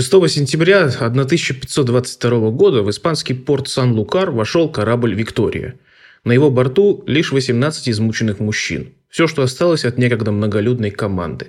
[0.00, 5.74] 6 сентября 1522 года в испанский порт Сан-Лукар вошел корабль «Виктория».
[6.22, 8.92] На его борту лишь 18 измученных мужчин.
[9.08, 11.48] Все, что осталось от некогда многолюдной команды.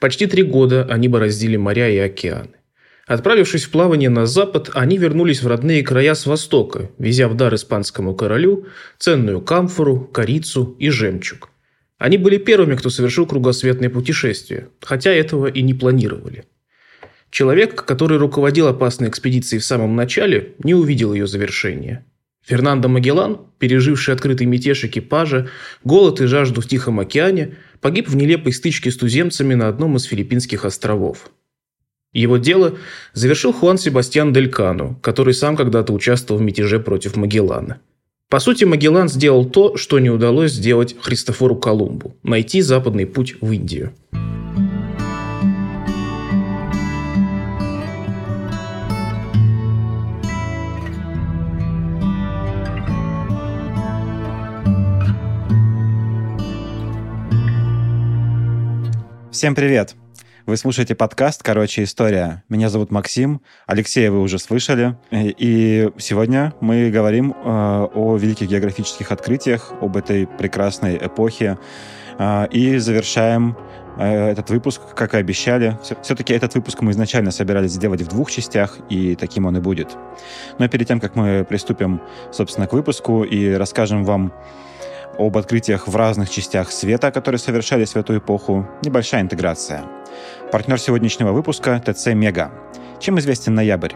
[0.00, 2.54] Почти три года они бороздили моря и океаны.
[3.06, 7.54] Отправившись в плавание на запад, они вернулись в родные края с востока, везя в дар
[7.54, 8.64] испанскому королю
[8.98, 11.50] ценную камфору, корицу и жемчуг.
[11.98, 16.46] Они были первыми, кто совершил кругосветное путешествие, хотя этого и не планировали.
[17.34, 22.06] Человек, который руководил опасной экспедицией в самом начале, не увидел ее завершения.
[22.46, 25.48] Фернандо Магеллан, переживший открытый мятеж экипажа,
[25.82, 30.04] голод и жажду в Тихом океане, погиб в нелепой стычке с туземцами на одном из
[30.04, 31.32] филиппинских островов.
[32.12, 32.78] Его дело
[33.14, 37.80] завершил Хуан Себастьян Дель Кано, который сам когда-то участвовал в мятеже против Магеллана.
[38.30, 43.50] По сути, Магеллан сделал то, что не удалось сделать Христофору Колумбу– найти западный путь в
[43.50, 43.92] Индию.
[59.34, 59.96] Всем привет!
[60.46, 62.44] Вы слушаете подкаст «Короче, история».
[62.48, 64.96] Меня зовут Максим, Алексея вы уже слышали.
[65.10, 71.58] И сегодня мы говорим э, о великих географических открытиях, об этой прекрасной эпохе.
[72.16, 73.56] Э, и завершаем
[73.98, 75.76] э, этот выпуск, как и обещали.
[76.02, 79.96] Все-таки этот выпуск мы изначально собирались сделать в двух частях, и таким он и будет.
[80.60, 84.32] Но перед тем, как мы приступим, собственно, к выпуску и расскажем вам
[85.18, 89.84] об открытиях в разных частях света, которые совершались в эту эпоху, небольшая интеграция.
[90.52, 92.50] Партнер сегодняшнего выпуска– ТЦ «Мега».
[93.00, 93.92] Чем известен ноябрь?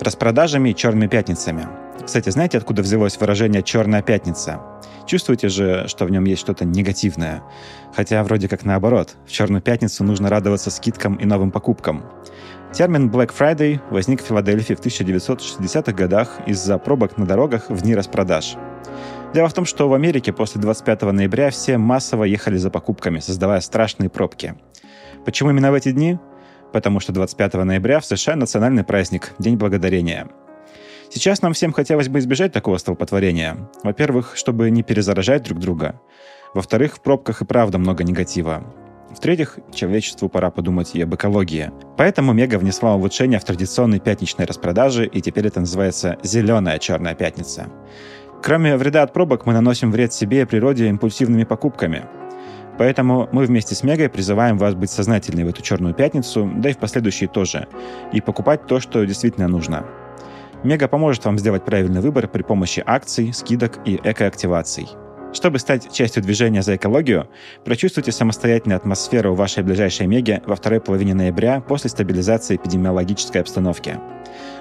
[0.00, 1.66] Распродажами и черными пятницами.
[2.04, 4.60] Кстати, знаете, откуда взялось выражение «черная пятница»?
[5.06, 7.42] Чувствуете же, что в нем есть что-то негативное.
[7.94, 9.16] Хотя вроде как наоборот.
[9.26, 12.04] В черную пятницу нужно радоваться скидкам и новым покупкам.
[12.72, 17.94] Термин Black Friday возник в Филадельфии в 1960-х годах из-за пробок на дорогах в дни
[17.94, 18.56] распродаж.
[19.32, 23.60] Дело в том, что в Америке после 25 ноября все массово ехали за покупками, создавая
[23.60, 24.56] страшные пробки.
[25.24, 26.18] Почему именно в эти дни?
[26.72, 30.28] Потому что 25 ноября в США национальный праздник– День Благодарения.
[31.10, 33.56] Сейчас нам всем хотелось бы избежать такого столпотворения.
[33.84, 36.00] Во-первых, чтобы не перезаражать друг друга.
[36.52, 38.64] Во-вторых, в пробках и правда много негатива.
[39.10, 41.72] В-третьих, человечеству пора подумать и об экологии.
[41.96, 47.66] Поэтому Мега внесла улучшение в традиционные пятничные распродажи, и теперь это называется «зеленая черная пятница».
[48.42, 52.06] Кроме вреда от пробок, мы наносим вред себе и природе импульсивными покупками.
[52.78, 56.72] Поэтому мы вместе с Мегой призываем вас быть сознательной в эту черную пятницу, да и
[56.72, 57.68] в последующие тоже,
[58.12, 59.84] и покупать то, что действительно нужно.
[60.64, 64.88] Мега поможет вам сделать правильный выбор при помощи акций, скидок и экоактиваций.
[65.32, 67.28] Чтобы стать частью движения за экологию,
[67.64, 73.96] прочувствуйте самостоятельную атмосферу вашей ближайшей Меги во второй половине ноября после стабилизации эпидемиологической обстановки.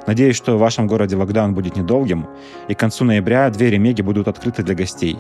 [0.06, 2.28] Надеюсь, что в вашем городе локдаун будет недолгим,
[2.68, 5.18] и к концу ноября двери Меги будут открыты для гостей.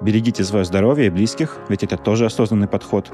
[0.00, 3.10] Берегите свое здоровье и близких, ведь это тоже осознанный подход.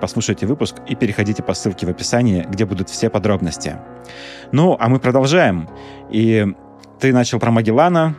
[0.00, 3.76] Послушайте выпуск и переходите по ссылке в описании, где будут все подробности.
[4.50, 5.68] Ну, а мы продолжаем.
[6.10, 6.46] И
[6.98, 8.16] ты начал про Магеллана,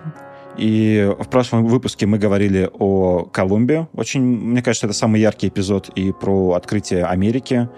[0.58, 3.88] и в прошлом выпуске мы говорили о Колумбе.
[3.94, 7.70] Очень, мне кажется, это самый яркий эпизод и про открытие Америки.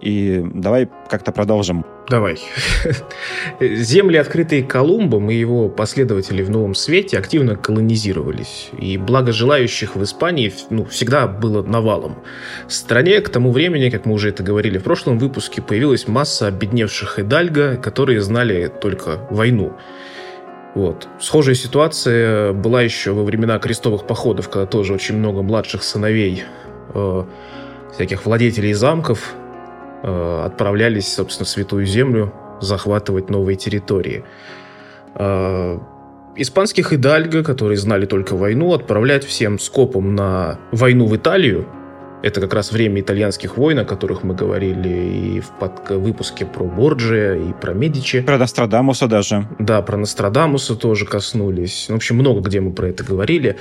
[0.00, 1.84] И давай как-то продолжим.
[2.10, 2.38] Давай.
[3.60, 8.68] Земли, открытые Колумбом и его последователи в Новом Свете, активно колонизировались.
[8.78, 12.18] И благо желающих в Испании ну, всегда было навалом.
[12.68, 16.48] В стране к тому времени, как мы уже это говорили в прошлом выпуске, появилась масса
[16.48, 19.72] обедневших идальго, которые знали только войну.
[20.74, 21.08] Вот.
[21.20, 26.44] Схожая ситуация была еще во времена крестовых походов, когда тоже очень много младших сыновей
[26.94, 27.24] э,
[27.92, 29.34] всяких владетелей замков
[30.06, 32.30] Э, отправлялись, собственно, в Святую Землю
[32.60, 34.22] захватывать новые территории.
[35.14, 35.78] Э,
[36.36, 41.66] испанских идальго, которые знали только войну, отправлять всем скопом на войну в Италию.
[42.24, 45.90] Это как раз время итальянских войн, о которых мы говорили и в под...
[45.90, 48.22] выпуске про Борджия, и про Медичи.
[48.22, 49.46] Про Нострадамуса даже.
[49.58, 51.90] Да, про Нострадамуса тоже коснулись.
[51.90, 53.58] В общем, много где мы про это говорили.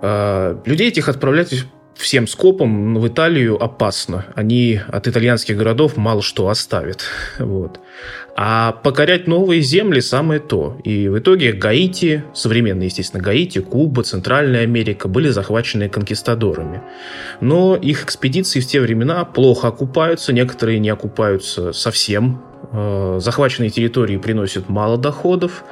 [0.00, 1.66] Э, людей этих отправлять
[2.00, 4.26] всем скопом в Италию опасно.
[4.34, 7.02] Они от итальянских городов мало что оставят.
[7.38, 7.80] Вот.
[8.36, 10.80] А покорять новые земли самое то.
[10.82, 16.82] И в итоге Гаити, современные, естественно, Гаити, Куба, Центральная Америка были захвачены конкистадорами.
[17.40, 22.42] Но их экспедиции в те времена плохо окупаются, некоторые не окупаются совсем.
[22.72, 25.64] Э, захваченные территории приносят мало доходов.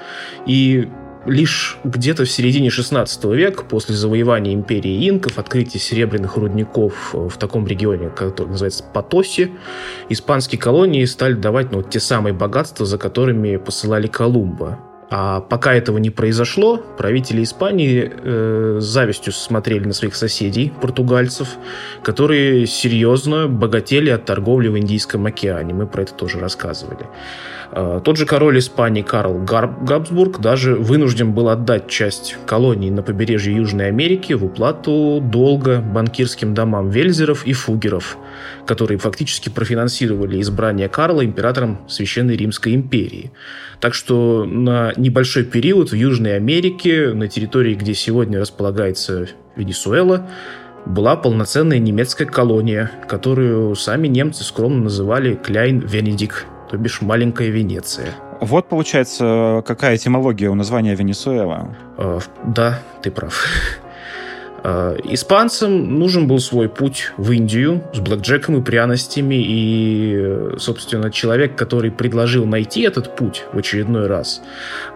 [0.46, 0.88] И
[1.28, 7.66] лишь где-то в середине 16 века, после завоевания империи инков, открытия серебряных рудников в таком
[7.66, 9.52] регионе, который называется Потоси,
[10.08, 14.78] испанские колонии стали давать ну, те самые богатства, за которыми посылали Колумба.
[15.10, 21.56] А пока этого не произошло, правители Испании э, с завистью смотрели на своих соседей, португальцев,
[22.02, 25.72] которые серьезно богатели от торговли в Индийском океане.
[25.72, 27.06] Мы про это тоже рассказывали.
[27.80, 33.54] Э, тот же король Испании Карл Габсбург даже вынужден был отдать часть колоний на побережье
[33.54, 38.18] Южной Америки в уплату долга банкирским домам Вельзеров и Фугеров,
[38.66, 43.30] которые фактически профинансировали избрание Карла императором Священной Римской империи.
[43.78, 50.28] Так что на небольшой период в Южной Америке, на территории, где сегодня располагается Венесуэла,
[50.84, 58.14] была полноценная немецкая колония, которую сами немцы скромно называли Кляйн Венедик, то бишь маленькая Венеция.
[58.40, 61.76] Вот, получается, какая этимология у названия Венесуэла.
[61.96, 63.34] Э, да, ты прав.
[64.64, 71.56] Э, испанцам нужен был свой путь в Индию с блэкджеком и пряностями, и, собственно, человек,
[71.56, 74.42] который предложил найти этот путь в очередной раз,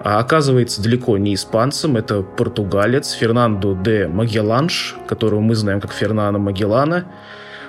[0.03, 6.39] а оказывается далеко не испанцем, это португалец Фернандо де Магелланш, которого мы знаем как Фернана
[6.39, 7.07] Магеллана.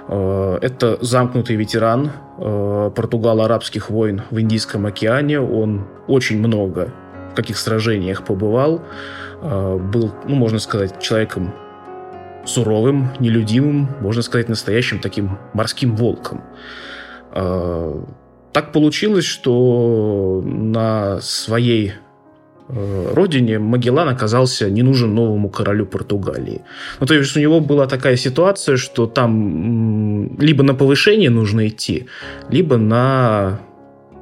[0.07, 5.39] Э, это замкнутый ветеран э, португало-арабских войн в Индийском океане.
[5.39, 6.93] Он очень много
[7.31, 8.81] в каких сражениях побывал.
[9.41, 11.53] Был, ну, можно сказать, человеком
[12.45, 16.43] суровым, нелюдимым, можно сказать, настоящим таким морским волком.
[18.53, 21.93] Так получилось, что на своей э,
[23.13, 26.61] родине Магеллан оказался не нужен новому королю Португалии.
[26.99, 32.07] Ну, то есть у него была такая ситуация, что там либо на повышение нужно идти,
[32.49, 33.59] либо на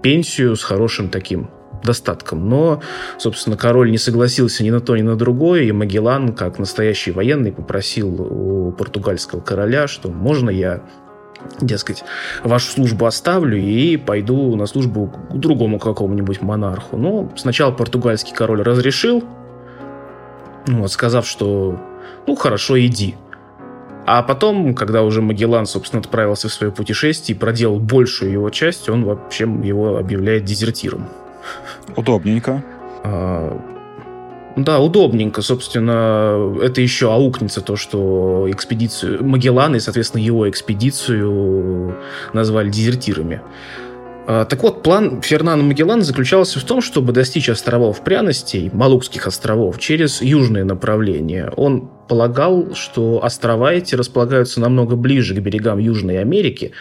[0.01, 1.50] пенсию с хорошим таким
[1.83, 2.50] достатком.
[2.50, 2.81] Но,
[3.18, 7.51] собственно, король не согласился ни на то, ни на другое, и Магеллан, как настоящий военный,
[7.51, 10.83] попросил у португальского короля, что можно я
[11.59, 12.03] дескать,
[12.43, 16.97] вашу службу оставлю и пойду на службу к другому какому-нибудь монарху.
[16.97, 19.23] Но сначала португальский король разрешил,
[20.67, 21.79] ну, вот, сказав, что
[22.27, 23.15] ну хорошо, иди.
[24.05, 28.89] А потом, когда уже Магеллан, собственно, отправился в свое путешествие и проделал большую его часть,
[28.89, 31.07] он вообще его объявляет дезертиром.
[31.95, 32.63] Удобненько.
[33.03, 33.59] А,
[34.56, 35.42] да, удобненько.
[35.42, 41.95] Собственно, это еще аукнется то, что экспедицию Магеллана и, соответственно, его экспедицию
[42.33, 43.42] назвали дезертирами.
[44.27, 49.80] А, так вот, план Фернана Магеллана заключался в том, чтобы достичь островов пряностей, Малукских островов,
[49.80, 51.51] через южное направление.
[51.56, 56.71] Он полагал, что острова эти располагаются намного ближе к берегам Южной Америки,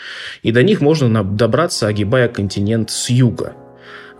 [0.42, 3.54] и до них можно добраться, огибая континент с юга.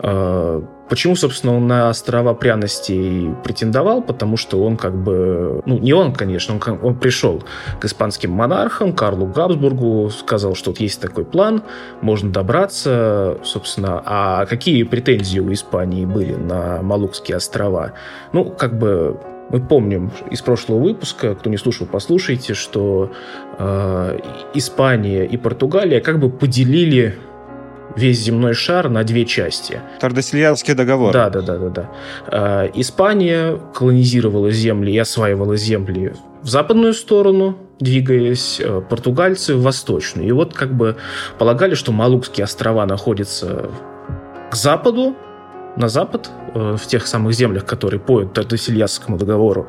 [0.02, 4.02] А, почему, собственно, он на острова пряностей претендовал?
[4.02, 5.62] Потому что он как бы...
[5.66, 7.42] Ну, не он, конечно, он, он пришел
[7.80, 11.62] к испанским монархам, Карлу Габсбургу, сказал, что вот есть такой план,
[12.00, 14.02] можно добраться, собственно.
[14.04, 17.92] А какие претензии у Испании были на Малукские острова?
[18.32, 19.20] Ну, как бы
[19.50, 23.10] мы помним из прошлого выпуска, кто не слушал, послушайте, что
[23.58, 24.18] э,
[24.54, 27.16] Испания и Португалия как бы поделили
[27.96, 29.80] весь земной шар на две части.
[30.00, 31.12] Тардесильянский договор.
[31.12, 31.90] Да, да, да, да, да.
[32.26, 40.28] Э, Испания колонизировала земли и осваивала земли в западную сторону, двигаясь, э, португальцы в восточную.
[40.28, 40.96] И вот как бы
[41.38, 43.70] полагали, что Малукские острова находятся
[44.50, 45.14] к западу,
[45.76, 49.68] на запад, э, в тех самых землях, которые по Тардесильянскому договору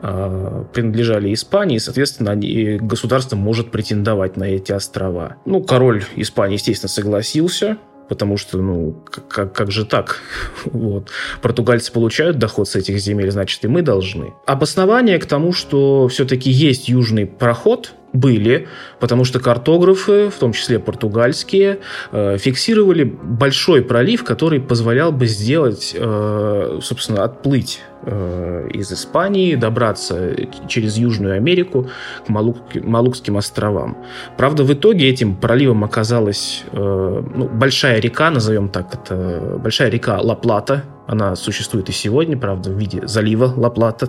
[0.00, 5.36] принадлежали Испании, и, соответственно, они, государство может претендовать на эти острова.
[5.44, 10.20] Ну, король Испании, естественно, согласился, потому что, ну, как, как же так?
[10.64, 11.10] вот.
[11.42, 14.34] Португальцы получают доход с этих земель, значит, и мы должны.
[14.46, 18.66] Обоснование к тому, что все-таки есть южный проход– были,
[18.98, 21.80] потому что картографы, в том числе португальские,
[22.12, 30.34] э, фиксировали большой пролив, который позволял бы сделать, э, собственно, отплыть э, из Испании, добраться
[30.68, 31.88] через Южную Америку
[32.24, 33.96] к Молуккским островам.
[34.36, 40.84] Правда, в итоге этим проливом оказалась ну, большая река, назовем так, это большая река Ла-Плата,
[41.06, 44.08] она существует и сегодня, правда, в виде залива Ла-Плата.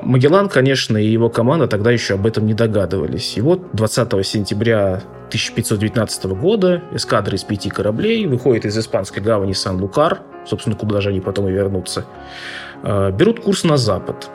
[0.00, 3.36] Магеллан, конечно, и его команда тогда еще об этом не догадывались.
[3.36, 10.20] И вот 20 сентября 1519 года эскадра из пяти кораблей выходит из испанской гавани Сан-Лукар,
[10.46, 14.30] собственно, куда же они потом и вернутся, э, берут курс на запад.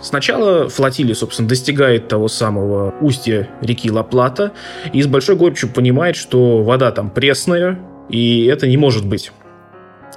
[0.00, 4.52] Сначала флотилия, собственно, достигает того самого устья реки Ла-Плата
[4.92, 7.78] и с большой горечью понимает, что вода там пресная,
[8.08, 9.32] и это не может быть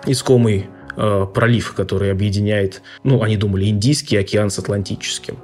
[0.05, 5.37] искомый э, пролив, который объединяет, ну, они думали, Индийский океан с Атлантическим.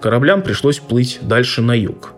[0.00, 2.12] Кораблям пришлось плыть дальше на юг.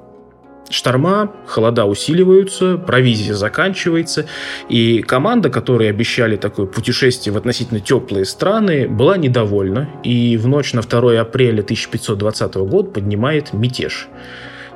[0.68, 4.26] Шторма, холода усиливаются, провизия заканчивается,
[4.68, 10.72] и команда, которой обещали такое путешествие в относительно теплые страны, была недовольна, и в ночь
[10.72, 14.08] на 2 апреля 1520 года поднимает мятеж.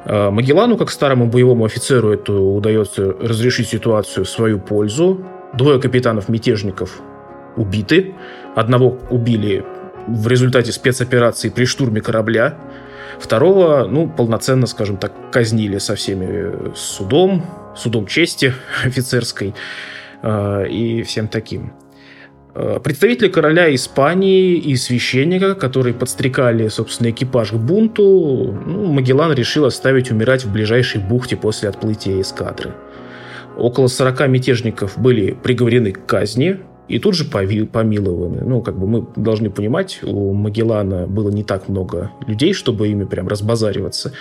[0.04, 5.24] А, Магеллану, как старому боевому офицеру, это удается разрешить ситуацию в свою пользу.
[5.54, 7.00] Двое капитанов-мятежников
[7.56, 8.14] убиты.
[8.54, 9.64] Одного убили
[10.06, 12.56] в результате спецоперации при штурме корабля.
[13.18, 17.44] Второго, ну, полноценно, скажем так, казнили со всеми э, судом,
[17.76, 19.54] судом чести офицерской
[20.22, 21.72] э, и всем таким.
[22.54, 28.02] Э, представители короля Испании и священника, которые подстрекали, собственно, экипаж к бунту,
[28.66, 32.72] ну, Магеллан решил оставить умирать в ближайшей бухте после отплытия эскадры.
[33.56, 38.42] Около 40 мятежников были приговорены к казни, и тут же помилованы.
[38.44, 43.04] Ну, как бы мы должны понимать, у Магеллана было не так много людей, чтобы ими
[43.04, 44.12] прям разбазариваться.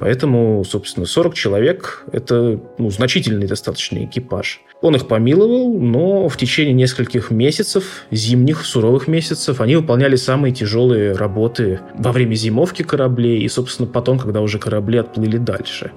[0.00, 4.60] Поэтому, собственно, 40 человек– это ну, значительный достаточно экипаж.
[4.82, 11.12] Он их помиловал, но в течение нескольких месяцев, зимних, суровых месяцев, они выполняли самые тяжелые
[11.12, 15.92] работы во время зимовки кораблей и, собственно, потом, когда уже корабли отплыли дальше.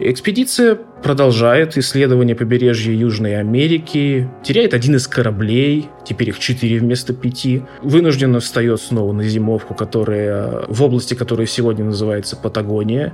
[0.00, 7.64] Экспедиция продолжает исследование побережья Южной Америки, теряет один из кораблей, теперь их четыре вместо пяти,
[7.82, 13.12] вынужденно встает снова на зимовку, которая в области, которая сегодня называется Патагония,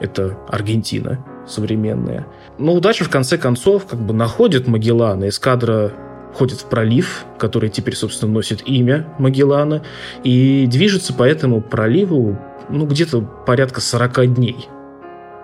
[0.00, 2.26] это Аргентина современная.
[2.58, 5.92] Но удача в конце концов как бы находит Магеллана, эскадра
[6.34, 9.84] входит в пролив, который теперь, собственно, носит имя Магеллана,
[10.24, 12.36] и движется по этому проливу
[12.70, 14.68] ну, где-то порядка 40 дней–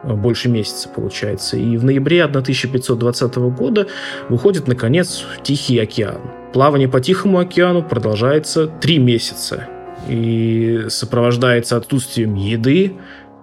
[0.07, 1.57] больше месяца получается.
[1.57, 3.87] И в ноябре 1520 года
[4.29, 6.21] выходит, наконец, Тихий океан.
[6.53, 9.69] Плавание по Тихому океану продолжается три месяца
[10.09, 12.95] и сопровождается отсутствием еды,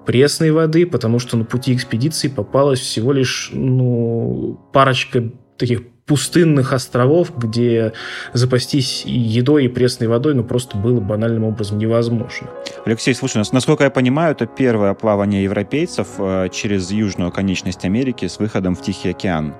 [0.05, 7.31] пресной воды, потому что на пути экспедиции попалась всего лишь ну, парочка таких пустынных островов,
[7.37, 7.93] где
[8.33, 12.47] запастись едой, и пресной водой ну, просто было банальным образом невозможно.
[12.85, 18.39] Алексей, слушай, насколько я понимаю, это первое плавание европейцев э, через южную конечность Америки с
[18.39, 19.55] выходом в Тихий океан.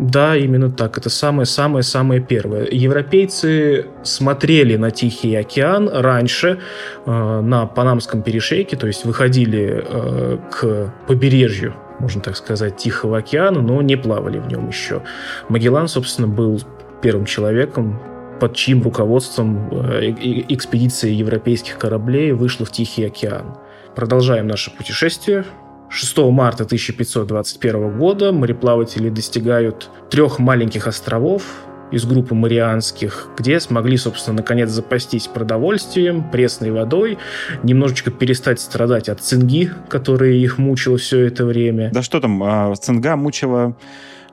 [0.00, 0.96] Да, именно так.
[0.96, 2.66] Это самое-самое-самое первое.
[2.70, 6.58] Европейцы смотрели на Тихий океан раньше
[7.04, 13.60] э, на Панамском перешейке, то есть выходили э, к побережью можно так сказать, Тихого океана,
[13.60, 15.02] но не плавали в нем еще.
[15.48, 16.60] Магеллан, собственно, был
[17.02, 18.00] первым человеком,
[18.40, 20.10] под чьим руководством э,
[20.48, 23.56] экспедиция европейских кораблей вышла в Тихий океан.
[23.94, 25.44] Продолжаем наше путешествие.
[25.90, 31.42] 6 марта 1521 года мореплаватели достигают трех маленьких островов
[31.90, 37.18] из группы Марианских, где смогли, собственно, наконец запастись продовольствием, пресной водой,
[37.62, 41.90] немножечко перестать страдать от цинги, которая их мучила все это время.
[41.92, 43.76] Да что там, а, цинга мучила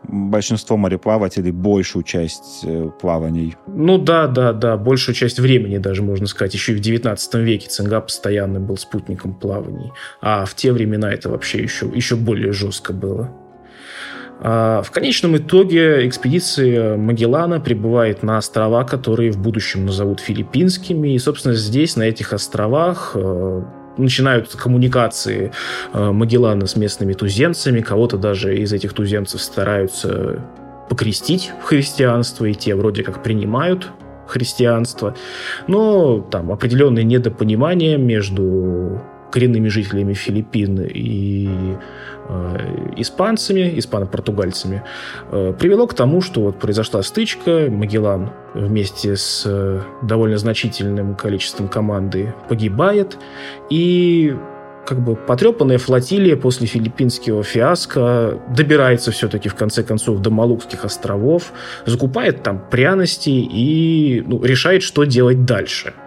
[0.03, 3.55] большинство мореплавателей большую часть э, плаваний.
[3.67, 6.53] Ну да, да, да, большую часть времени даже, можно сказать.
[6.53, 9.91] Еще и в 19 веке цинга постоянно был спутником плаваний.
[10.21, 13.31] А в те времена это вообще еще, еще более жестко было.
[14.39, 21.13] А, в конечном итоге экспедиция Магеллана прибывает на острова, которые в будущем назовут филиппинскими.
[21.13, 23.61] И, собственно, здесь, на этих островах, э,
[23.97, 25.51] начинаются коммуникации
[25.93, 27.81] э, Магеллана с местными туземцами.
[27.81, 30.41] Кого-то даже из этих туземцев стараются
[30.89, 33.89] покрестить в христианство, и те вроде как принимают
[34.27, 35.15] христианство.
[35.67, 41.49] Но там определенное недопонимание между коренными жителями Филиппин и
[42.27, 44.83] э, испанцами, испано-португальцами,
[45.31, 51.67] э, привело к тому, что вот произошла стычка, Магеллан вместе с э, довольно значительным количеством
[51.67, 53.17] команды погибает,
[53.69, 54.35] и
[54.85, 61.51] как бы потрепанная флотилия после филиппинского фиаско добирается все-таки в конце концов до Малукских островов,
[61.85, 65.93] закупает там пряности и ну, решает, что делать дальше–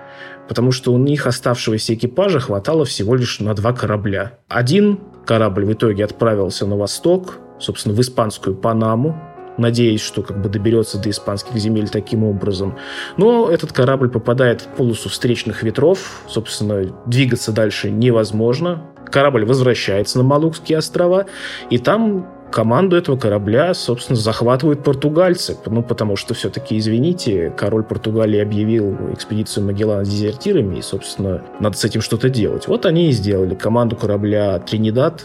[0.48, 4.38] потому что у них оставшегося экипажа хватало всего лишь на два корабля.
[4.48, 9.20] Один корабль в итоге отправился на восток, собственно, в испанскую Панаму,
[9.58, 12.76] надеясь, что как бы доберется до испанских земель таким образом.
[13.16, 18.82] Но этот корабль попадает в полосу встречных ветров, собственно, двигаться дальше невозможно.
[19.06, 21.26] Корабль возвращается на Малукские острова,
[21.68, 25.56] и там команду этого корабля, собственно, захватывают португальцы.
[25.66, 31.84] Ну, потому что все-таки, извините, король Португалии объявил экспедицию Магеллана дезертирами, и, собственно, надо с
[31.84, 32.66] этим что-то делать.
[32.66, 33.54] Вот они и сделали.
[33.54, 35.24] Команду корабля «Тринидад»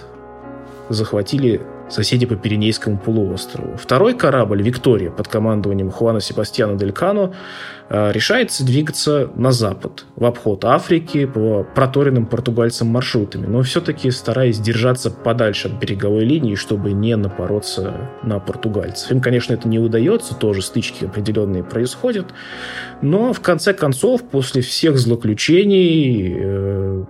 [0.90, 3.78] захватили соседи по Пиренейскому полуострову.
[3.78, 7.34] Второй корабль «Виктория» под командованием Хуана Себастьяна Дель Кано
[7.90, 14.60] э, решается двигаться на запад, в обход Африки по проторенным португальцам маршрутами, но все-таки стараясь
[14.60, 19.12] держаться подальше от береговой линии, чтобы не напороться на португальцев.
[19.12, 22.34] Им, конечно, это не удается, тоже стычки определенные происходят,
[23.02, 27.06] но в конце концов, после всех злоключений, э,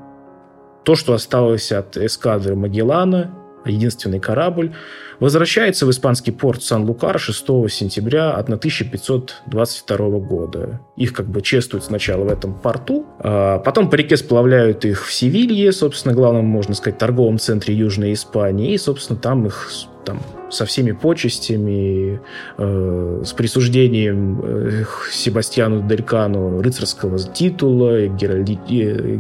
[0.83, 3.31] то, что осталось от эскадры Магеллана,
[3.65, 4.73] единственный корабль,
[5.19, 10.81] возвращается в испанский порт Сан-Лукар 6 сентября 1522 года.
[10.95, 15.13] Их как бы чествуют сначала в этом порту, а потом по реке сплавляют их в
[15.13, 19.69] Севилье, собственно, главном, можно сказать, торговом центре Южной Испании, и, собственно, там их
[20.05, 20.19] там,
[20.49, 22.21] со всеми почестями,
[22.57, 28.59] э, с присуждением э, Себастьяну Делькану рыцарского титула, геральди...
[28.69, 29.19] э,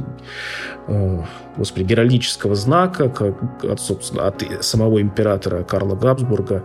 [0.87, 1.23] э,
[1.57, 6.63] господи, геральдического знака как от, собственно, от самого императора Карла Габсбурга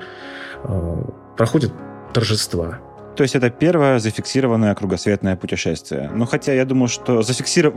[0.62, 1.02] э,
[1.36, 1.72] проходят
[2.12, 2.78] торжества.
[3.16, 6.10] То есть это первое зафиксированное кругосветное путешествие.
[6.14, 7.74] Ну, хотя я думаю, что зафиксиров...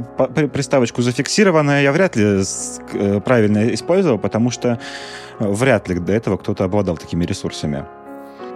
[0.54, 2.42] приставочку «зафиксированное» я вряд ли
[2.94, 4.80] э, правильно использовал, потому что
[5.40, 7.86] э, вряд ли до этого кто-то обладал такими ресурсами.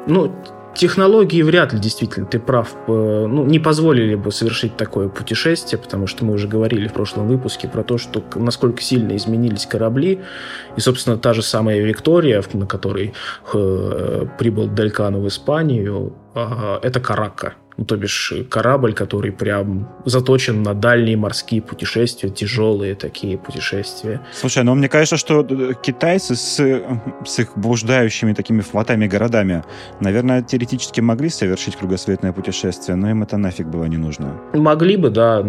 [0.08, 0.34] Ну,
[0.78, 6.06] Технологии вряд ли, действительно, ты прав, э, ну, не позволили бы совершить такое путешествие, потому
[6.06, 10.20] что мы уже говорили в прошлом выпуске про то, что насколько сильно изменились корабли.
[10.76, 13.14] И, собственно, та же самая Виктория, на которой
[13.54, 20.64] э, прибыл Делькану в Испанию, э, это Карака ну, то бишь корабль, который прям заточен
[20.64, 24.22] на дальние морские путешествия, тяжелые такие путешествия.
[24.34, 26.60] Слушай, ну мне кажется, что э, китайцы с,
[27.26, 29.64] с их блуждающими такими флотами городами,
[30.00, 34.42] наверное, теоретически могли совершить кругосветное путешествие, но им это нафиг было не нужно.
[34.54, 35.46] Могли бы, да.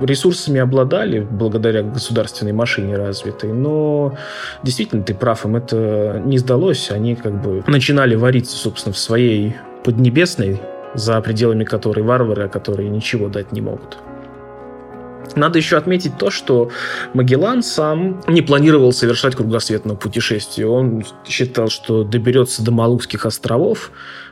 [0.00, 4.16] Ресурсами обладали благодаря государственной машине развитой, но
[4.64, 6.90] действительно, ты прав, им это не сдалось.
[6.90, 9.54] Они как бы начинали вариться, собственно, в своей
[9.84, 10.60] поднебесной
[10.94, 13.98] за пределами которой варвары, которые ничего дать не могут.
[15.36, 16.70] Надо еще отметить то, что
[17.14, 20.68] Магеллан сам не планировал совершать кругосветное путешествие.
[20.68, 23.90] Он считал, что доберется до Малукских островов,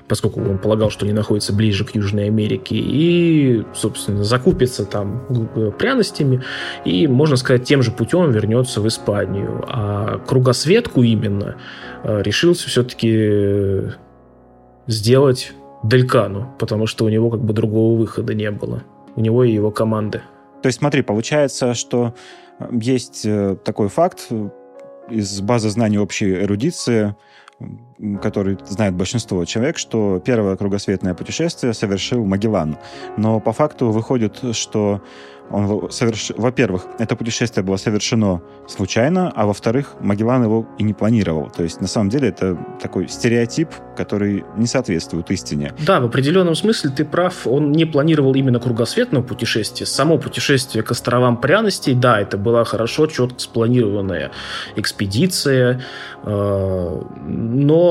[0.08, 5.26] поскольку он полагал, что они находятся ближе к Южной Америке, и, собственно, закупится там
[5.78, 6.42] пряностями,
[6.84, 9.64] и, можно сказать, тем же путем вернется в Испанию.
[9.68, 11.56] А кругосветку именно
[12.04, 13.92] э, решился все-таки
[14.86, 15.52] сделать
[15.88, 18.82] Делькану, потому что у него как бы другого выхода не было.
[19.14, 20.22] У него и его команды.
[20.62, 22.14] То есть смотри, получается, что
[22.58, 24.48] э, есть э, такой факт э,
[25.10, 27.14] из базы знаний общей эрудиции,
[28.22, 32.76] который знает большинство человек, что первое кругосветное путешествие совершил Магеллан.
[33.16, 35.00] Но по факту выходит, что
[35.50, 36.32] он соверш...
[36.36, 41.50] Во-первых, это путешествие было совершено случайно, а во-вторых, Магеллан его и не планировал.
[41.50, 45.72] То есть, на самом деле, это такой стереотип, который не соответствует истине.
[45.86, 47.46] Да, в определенном смысле ты прав.
[47.46, 49.86] Он не планировал именно кругосветного путешествия.
[49.86, 54.32] Само путешествие к островам пряностей, да, это была хорошо, четко спланированная
[54.74, 55.82] экспедиция,
[56.24, 57.02] э,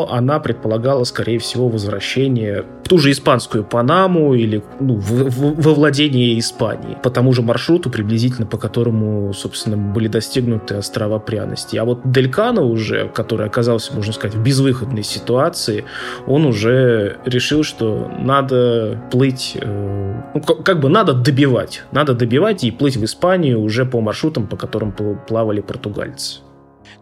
[0.03, 6.97] она предполагала, скорее всего, возвращение в ту же испанскую Панаму или ну, во владение Испании.
[7.01, 11.77] По тому же маршруту, приблизительно по которому, собственно, были достигнуты острова пряности.
[11.77, 15.85] А вот Делькано уже, который оказался, можно сказать, в безвыходной ситуации,
[16.27, 21.83] он уже решил, что надо плыть, э, ну, как бы надо добивать.
[21.91, 24.93] Надо добивать и плыть в Испанию уже по маршрутам, по которым
[25.27, 26.44] плавали португальцы.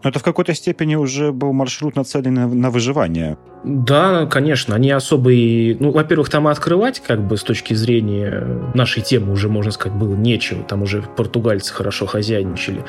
[0.04, 3.38] Но это в какой-то степени уже был маршрут нацелен на, выживание.
[3.64, 5.78] Да, конечно, они особые...
[5.80, 10.14] Ну, во-первых, там открывать, как бы, с точки зрения нашей темы уже, можно сказать, было
[10.14, 10.62] нечего.
[10.62, 12.84] Там уже португальцы хорошо хозяйничали.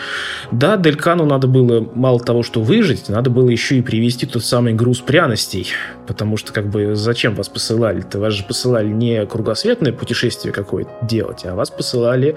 [0.52, 4.74] Да, Делькану надо было мало того, что выжить, надо было еще и привезти тот самый
[4.74, 5.68] груз пряностей.
[6.08, 8.20] Потому что, как бы, зачем вас посылали-то?
[8.20, 12.36] Вас же посылали не кругосветное путешествие какое-то делать, а вас посылали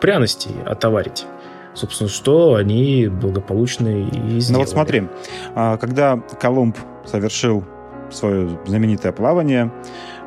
[0.00, 1.26] пряностей отоварить
[1.74, 4.52] собственно, что они благополучно и сделали.
[4.52, 5.08] Ну вот смотри,
[5.54, 7.64] а, когда Колумб совершил
[8.10, 9.72] свое знаменитое плавание,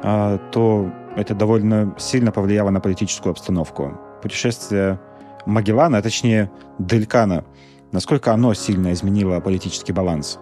[0.04, 4.00] а, то это довольно сильно повлияло на политическую обстановку.
[4.22, 5.00] Путешествие
[5.46, 7.46] Магеллана, а точнее Делькана,
[7.92, 10.40] насколько оно сильно изменило политический баланс?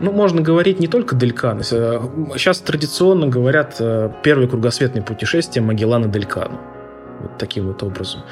[0.00, 1.62] Ну, можно говорить не только Делькана.
[1.62, 6.58] Сейчас традиционно говорят э, первое кругосветное путешествие Магеллана-Делькану
[7.20, 8.22] вот таким вот образом,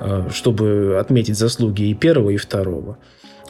[0.00, 2.98] э, чтобы отметить заслуги и первого, и второго.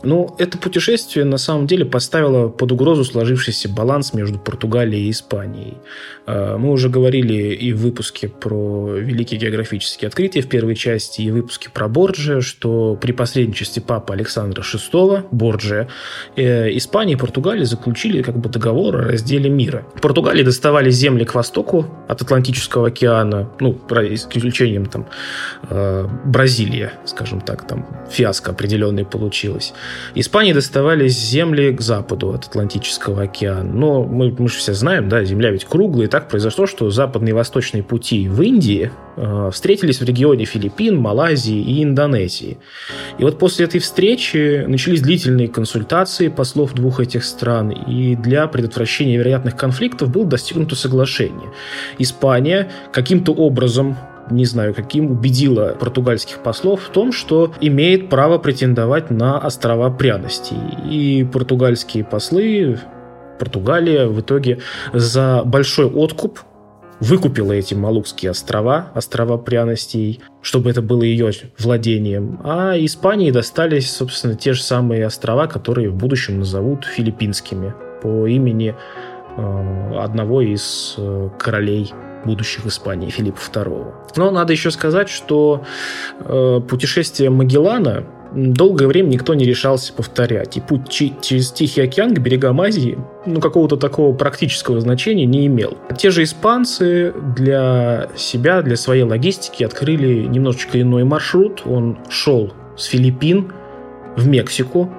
[0.03, 5.77] Но это путешествие на самом деле поставило под угрозу сложившийся баланс между Португалией и Испанией.
[6.27, 11.31] А, мы уже говорили и в выпуске про великие географические открытия в первой части, и
[11.31, 15.89] в выпуске про Борджия, что при посредничестве папы Александра VI Борджия
[16.37, 19.87] э, Испания и Португалия заключили как бы договор о разделе мира.
[20.01, 25.07] Португалии доставали земли к востоку от Атлантического океана, ну, исключением там
[25.69, 29.75] э, Бразилия, скажем так, там фиаско определенное получилось.
[30.15, 33.73] Испании доставались земли к западу от Атлантического океана.
[33.73, 37.31] Но мы, мы же все знаем, да, Земля ведь круглая, и так произошло, что западные
[37.31, 42.59] и восточные пути в Индии э, встретились в регионе Филиппин, Малайзии и Индонезии.
[43.19, 49.17] И вот после этой встречи начались длительные консультации послов двух этих стран, и для предотвращения
[49.17, 51.51] вероятных конфликтов было достигнуто соглашение.
[51.99, 53.97] Испания каким-то образом
[54.31, 60.57] не знаю каким, убедила португальских послов в том, что имеет право претендовать на острова пряностей.
[60.89, 62.79] И португальские послы,
[63.41, 64.59] Португалия в итоге
[64.93, 66.41] за большой откуп
[67.01, 72.39] выкупила эти Малукские острова, острова пряностей, чтобы это было ее владением.
[72.45, 78.75] А Испании достались, собственно, те же самые острова, которые в будущем назовут филиппинскими по имени
[79.99, 81.93] одного из э, королей
[82.25, 83.93] будущих Испании, Филиппа II.
[84.17, 85.65] Но надо еще сказать, что
[86.21, 90.57] э, путешествие Магеллана долгое время никто не решался повторять.
[90.57, 95.77] И путь через Тихий океан к берегам Азии ну, какого-то такого практического значения не имел.
[95.97, 101.63] Те же испанцы для себя, для своей логистики открыли немножечко иной маршрут.
[101.65, 103.53] Он шел с Филиппин
[104.17, 104.91] в Мексику,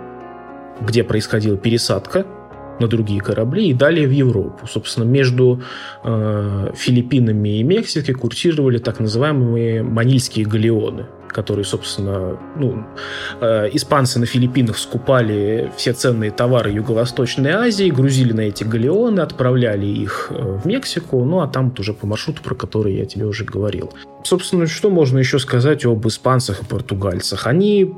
[0.82, 2.25] где происходила пересадка
[2.81, 4.67] на другие корабли и далее в Европу.
[4.67, 5.61] Собственно, между
[6.03, 12.83] э, Филиппинами и Мексикой курсировали так называемые манильские галеоны которые, собственно, ну,
[13.39, 19.85] э, испанцы на Филиппинах скупали все ценные товары Юго-Восточной Азии, грузили на эти галеоны, отправляли
[19.85, 23.45] их э, в Мексику, ну а там уже по маршруту, про который я тебе уже
[23.45, 23.93] говорил.
[24.23, 27.47] Собственно, что можно еще сказать об испанцах и португальцах?
[27.47, 27.93] Они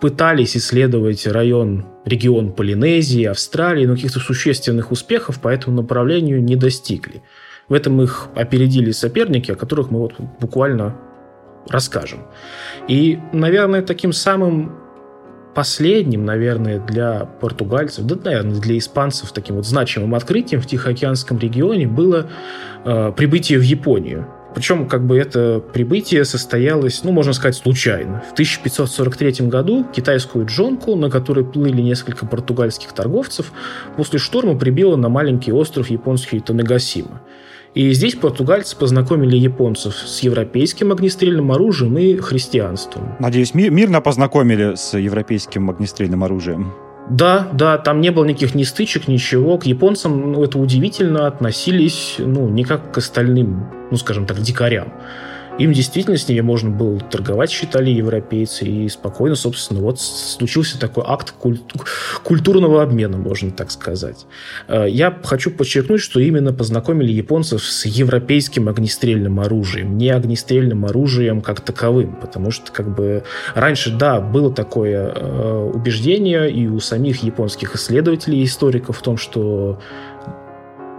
[0.00, 7.22] пытались исследовать район, регион Полинезии, Австралии, но каких-то существенных успехов по этому направлению не достигли.
[7.68, 10.96] В этом их опередили соперники, о которых мы вот буквально
[11.68, 12.20] расскажем.
[12.88, 14.72] И, наверное, таким самым
[15.54, 21.88] последним, наверное, для португальцев, да, наверное, для испанцев таким вот значимым открытием в Тихоокеанском регионе
[21.88, 22.30] было
[22.84, 24.28] э, прибытие в Японию.
[24.56, 28.24] Причем как бы это прибытие состоялось, ну, можно сказать, случайно.
[28.30, 33.52] В 1543 году китайскую джонку, на которой плыли несколько португальских торговцев,
[33.98, 37.20] после шторма прибило на маленький остров японский Танегасима.
[37.74, 43.14] И здесь португальцы познакомили японцев с европейским огнестрельным оружием и христианством.
[43.18, 46.72] Надеюсь, мирно познакомили с европейским огнестрельным оружием.
[47.08, 49.58] Да, да, там не было никаких ни стычек, ничего.
[49.58, 54.92] К японцам, ну, это удивительно, относились, ну, не как к остальным, ну, скажем так, дикарям.
[55.58, 61.04] Им действительно с ними можно было торговать, считали европейцы, и спокойно, собственно, вот случился такой
[61.06, 61.60] акт куль-
[62.22, 64.26] культурного обмена, можно так сказать.
[64.68, 71.40] Э, я хочу подчеркнуть, что именно познакомили японцев с европейским огнестрельным оружием, не огнестрельным оружием
[71.40, 77.22] как таковым, потому что как бы раньше, да, было такое э, убеждение и у самих
[77.22, 79.80] японских исследователей и историков в том, что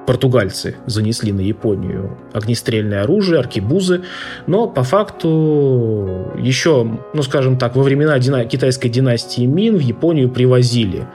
[0.07, 4.03] португальцы занесли на Японию огнестрельное оружие, аркебузы,
[4.47, 10.29] но по факту еще, ну скажем так, во времена дина- китайской династии Мин в Японию
[10.29, 11.05] привозили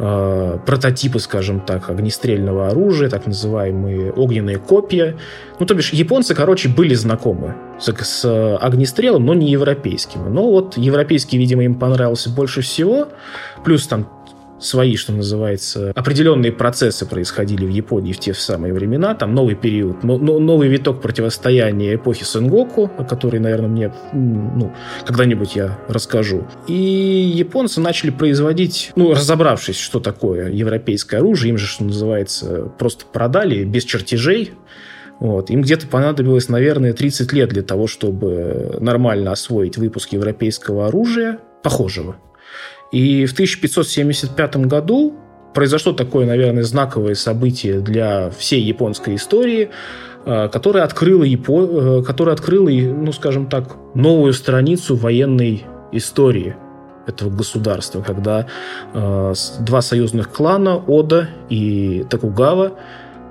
[0.00, 5.16] э, прототипы, скажем так, огнестрельного оружия, так называемые огненные копья.
[5.60, 10.34] Ну, то бишь, японцы, короче, были знакомы с, с огнестрелом, но не европейским.
[10.34, 13.06] Но вот европейский, видимо, им понравился больше всего.
[13.64, 14.08] Плюс там
[14.64, 20.02] свои, что называется, определенные процессы происходили в Японии в те самые времена, там новый период,
[20.02, 24.72] новый виток противостояния эпохи Сенгоку, о которой, наверное, мне ну,
[25.04, 26.46] когда-нибудь я расскажу.
[26.66, 33.04] И японцы начали производить, ну, разобравшись, что такое европейское оружие, им же, что называется, просто
[33.06, 34.52] продали без чертежей,
[35.20, 35.48] вот.
[35.50, 42.16] Им где-то понадобилось, наверное, 30 лет для того, чтобы нормально освоить выпуск европейского оружия, похожего.
[42.92, 45.14] И в 1575 году
[45.54, 49.70] произошло такое, наверное, знаковое событие для всей японской истории,
[50.26, 52.00] э, которое открыло, Япо...
[52.00, 56.56] Э, которое открыло, ну, скажем так, новую страницу военной истории
[57.06, 58.46] этого государства, когда
[58.92, 62.72] э, два союзных клана, Ода и Токугава,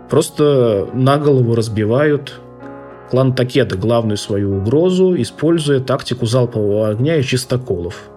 [0.10, 2.40] просто на голову разбивают
[3.10, 7.96] клан Такеда, главную свою угрозу, используя тактику залпового огня и чистоколов–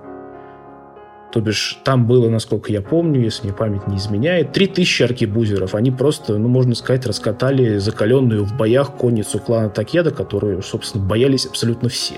[1.33, 5.75] То бишь, там было, насколько я помню, если мне память не изменяет, 3000 аркебузеров.
[5.75, 11.47] Они просто, ну, можно сказать, раскатали закаленную в боях конницу клана Такеда, которую, собственно, боялись
[11.47, 12.15] абсолютно все.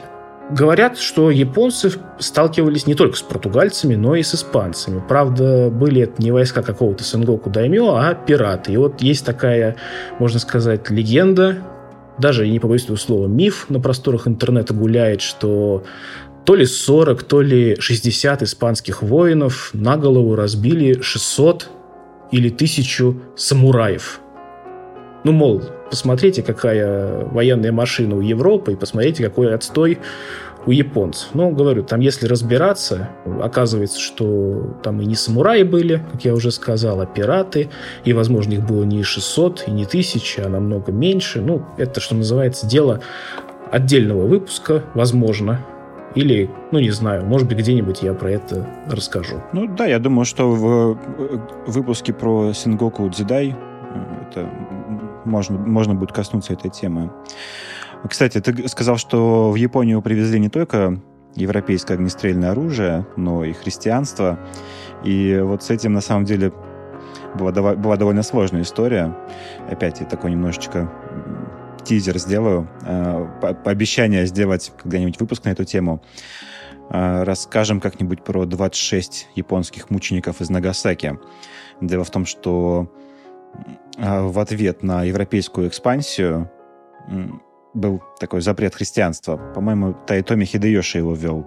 [0.50, 5.02] Говорят, что японцы сталкивались не только с португальцами, но и с испанцами.
[5.06, 8.72] Правда, были это не войска какого-то Сенгоку Даймё, а пираты.
[8.72, 9.76] И вот есть такая,
[10.18, 11.58] можно сказать, легенда,
[12.18, 15.84] даже, не побоюсь этого слова, миф на просторах интернета гуляет, что
[16.48, 21.68] то ли 40, то ли 60 испанских воинов на голову разбили 600
[22.30, 24.20] или 1000 самураев.
[25.24, 29.98] Ну, мол, посмотрите, какая военная машина у Европы, и посмотрите, какой отстой
[30.64, 31.28] у японцев.
[31.34, 33.10] Но, говорю, там если разбираться,
[33.42, 37.68] оказывается, что там и не самураи были, как я уже сказал, а пираты,
[38.06, 41.42] и, возможно, их было не 600 и не 1000, а намного меньше.
[41.42, 43.02] Ну, это, что называется, дело
[43.70, 45.62] отдельного выпуска, возможно,
[46.18, 49.40] или, ну, не знаю, может быть, где-нибудь я про это расскажу.
[49.52, 50.98] Ну да, я думаю, что в
[51.66, 53.54] выпуске про Сингоку Дзидай
[54.22, 54.50] это
[55.24, 57.12] можно, можно будет коснуться этой темы.
[58.08, 61.00] Кстати, ты сказал, что в Японию привезли не только
[61.36, 64.40] европейское огнестрельное оружие, но и христианство.
[65.04, 66.52] И вот с этим, на самом деле,
[67.38, 69.16] была, была довольно сложная история.
[69.70, 70.90] Опять я такой немножечко
[71.88, 72.68] тизер сделаю.
[72.84, 76.02] Э, обещание сделать когда-нибудь выпуск на эту тему.
[76.90, 81.18] Э, расскажем как-нибудь про 26 японских мучеников из Нагасаки.
[81.80, 82.92] Дело в том, что
[83.96, 86.50] э, в ответ на европейскую экспансию
[87.72, 89.38] был такой запрет христианства.
[89.54, 91.46] По-моему, Тайтоми Хидеёши его ввел.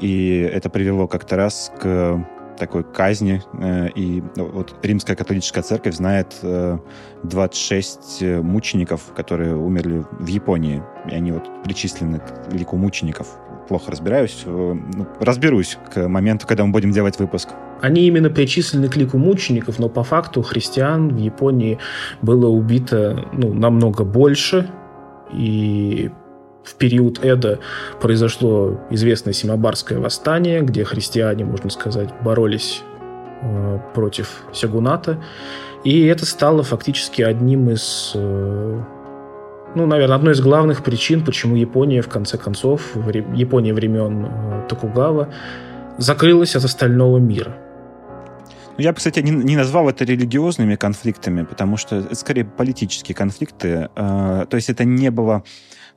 [0.00, 3.42] И это привело как-то раз к такой казни.
[3.60, 6.34] Э, и ну, вот Римская католическая церковь знает
[7.22, 10.82] 26 э, мучеников, которые умерли в Японии.
[11.10, 13.28] И они вот причислены к лику мучеников.
[13.68, 14.42] Плохо разбираюсь.
[14.44, 17.50] Э, ну, разберусь к моменту, когда мы будем делать выпуск.
[17.82, 21.78] Они именно причислены к лику мучеников, но по факту христиан в Японии
[22.22, 24.70] было убито ну, намного больше.
[25.32, 26.10] И
[26.66, 27.60] в период Эда
[28.00, 32.82] произошло известное Симабарское восстание, где христиане, можно сказать, боролись
[33.42, 35.22] э, против Сягуната.
[35.84, 38.82] И это стало фактически одним из, э,
[39.76, 44.66] ну, наверное, одной из главных причин, почему Япония, в конце концов, в Япония времен э,
[44.68, 45.28] Токугава,
[45.98, 47.56] закрылась от остального мира.
[48.76, 53.14] Ну, я бы, кстати, не, не назвал это религиозными конфликтами, потому что это скорее политические
[53.14, 53.88] конфликты.
[53.94, 55.44] Э, то есть это не было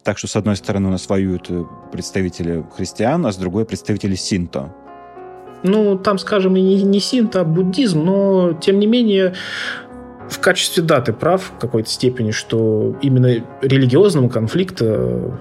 [0.03, 4.15] так что, с одной стороны, у нас воюют э, представители христиан, а с другой представители
[4.15, 4.73] синто.
[5.63, 9.33] Ну, там, скажем, не, не синто, а буддизм, но, тем не менее,
[10.29, 15.37] в качестве, да, ты прав в какой-то степени, что именно религиозного конфликта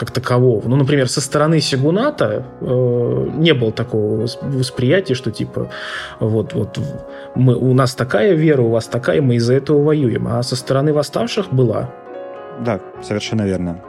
[0.00, 0.66] как такового.
[0.66, 5.70] Ну, например, со стороны Сигуната э, не было такого восприятия, что типа
[6.20, 6.78] вот, вот
[7.34, 10.26] мы, у нас такая вера, у вас такая, мы из-за этого воюем.
[10.26, 11.90] А со стороны восставших была.
[12.64, 13.82] Да, совершенно верно.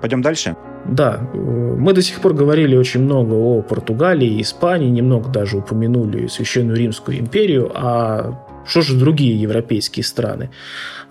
[0.00, 0.56] Пойдем дальше?
[0.88, 6.76] Да, мы до сих пор говорили очень много о Португалии, Испании, немного даже упомянули Священную
[6.76, 10.50] Римскую империю, а что же другие европейские страны?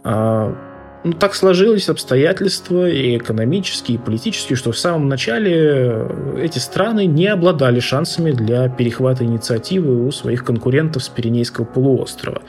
[0.04, 0.56] А,
[1.04, 7.28] ну, так сложились обстоятельства и экономические, и политические, что в самом начале эти страны не
[7.28, 12.42] обладали шансами для перехвата инициативы у своих конкурентов с Пиренейского полуострова.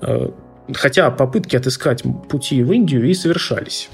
[0.00, 0.32] А,
[0.72, 3.90] хотя попытки отыскать пути в Индию и совершались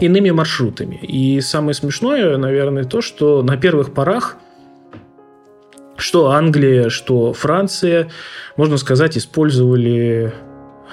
[0.00, 0.96] иными маршрутами.
[0.96, 4.36] И самое смешное, наверное, то, что на первых порах
[6.00, 8.08] что Англия, что Франция,
[8.56, 10.32] можно сказать, использовали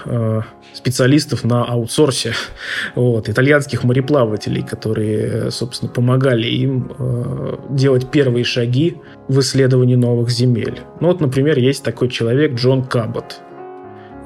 [0.06, 0.42] э,
[0.74, 2.34] специалистов на аутсорсе,
[2.96, 10.82] вот, итальянских мореплавателей, которые, собственно, помогали им э, делать первые шаги в исследовании новых земель.
[11.00, 13.40] Ну вот, например, есть такой человек Джон Кабот.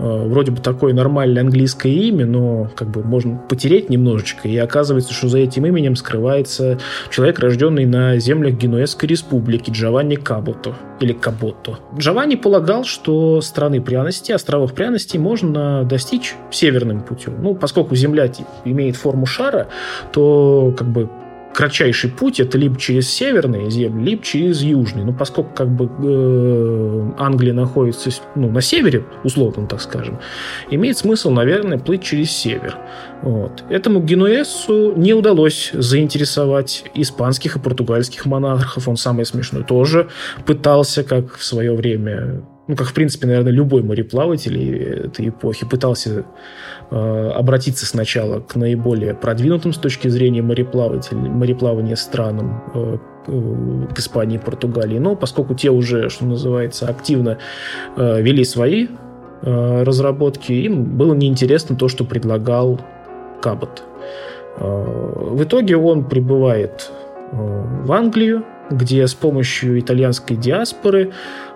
[0.01, 5.13] Э, вроде бы такое нормальное английское имя, но как бы можно потереть немножечко, и оказывается,
[5.13, 6.79] что за этим именем скрывается
[7.11, 11.77] человек, рожденный на землях Генуэзской республики Джованни Кабото или Каботто.
[11.95, 17.35] Джованни полагал, что страны пряности, островов пряности можно достичь северным путем.
[17.41, 18.31] Ну, поскольку Земля
[18.65, 19.67] имеет форму шара,
[20.11, 21.09] то как бы
[21.53, 25.05] кратчайший путь это либо через северные земли, либо через южные.
[25.05, 30.19] Ну, поскольку как бы э, Англия находится ну, на севере, условно так скажем,
[30.69, 32.77] имеет смысл, наверное, плыть через север.
[33.21, 33.63] Вот.
[33.69, 38.87] Этому Генуэзу не удалось заинтересовать испанских и португальских монархов.
[38.87, 40.09] Он самый смешной тоже
[40.45, 46.25] пытался, как в свое время ну, как, в принципе, наверное, любой мореплаватель этой эпохи пытался
[46.89, 52.97] э, обратиться сначала к наиболее продвинутым с точки зрения мореплавателей, мореплавания странам, э,
[53.93, 54.97] к Испании и Португалии.
[54.99, 57.37] Но поскольку те уже, что называется, активно
[57.95, 58.87] вели свои
[59.43, 62.81] разработки, им было неинтересно то, что предлагал
[63.39, 63.83] Кабот.
[64.57, 66.91] В итоге он прибывает
[67.31, 71.11] в Англию, где с помощью итальянской диаспоры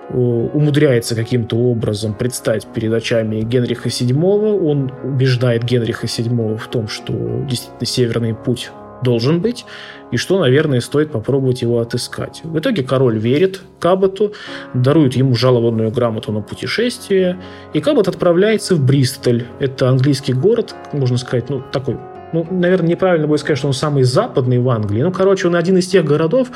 [0.09, 4.59] умудряется каким-то образом предстать перед очами Генриха VII.
[4.61, 7.13] Он убеждает Генриха VII в том, что
[7.47, 8.71] действительно Северный путь
[9.03, 9.65] должен быть,
[10.11, 12.41] и что, наверное, стоит попробовать его отыскать.
[12.43, 14.33] В итоге король верит Каботу,
[14.73, 17.39] дарует ему жалованную грамоту на путешествие,
[17.73, 19.45] и Кабот отправляется в Бристоль.
[19.59, 21.97] Это английский город, можно сказать, ну, такой
[22.33, 25.01] ну, наверное, неправильно будет сказать, что он самый западный в Англии.
[25.01, 26.49] Ну, короче, он один из тех городов,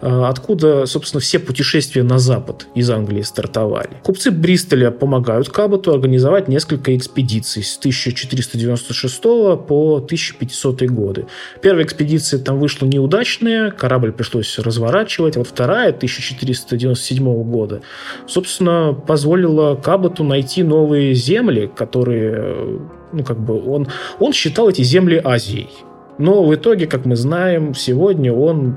[0.00, 3.90] э, откуда, собственно, все путешествия на запад из Англии стартовали.
[4.02, 11.26] Купцы Бристоля помогают Каботу организовать несколько экспедиций с 1496 по 1500 годы.
[11.60, 17.82] Первая экспедиция там вышла неудачная, корабль пришлось разворачивать, а вот вторая, 1497 года,
[18.26, 22.80] собственно, позволила Каботу найти новые земли, которые
[23.16, 25.70] ну, как бы он, он считал эти земли Азией.
[26.18, 28.76] Но в итоге, как мы знаем, сегодня он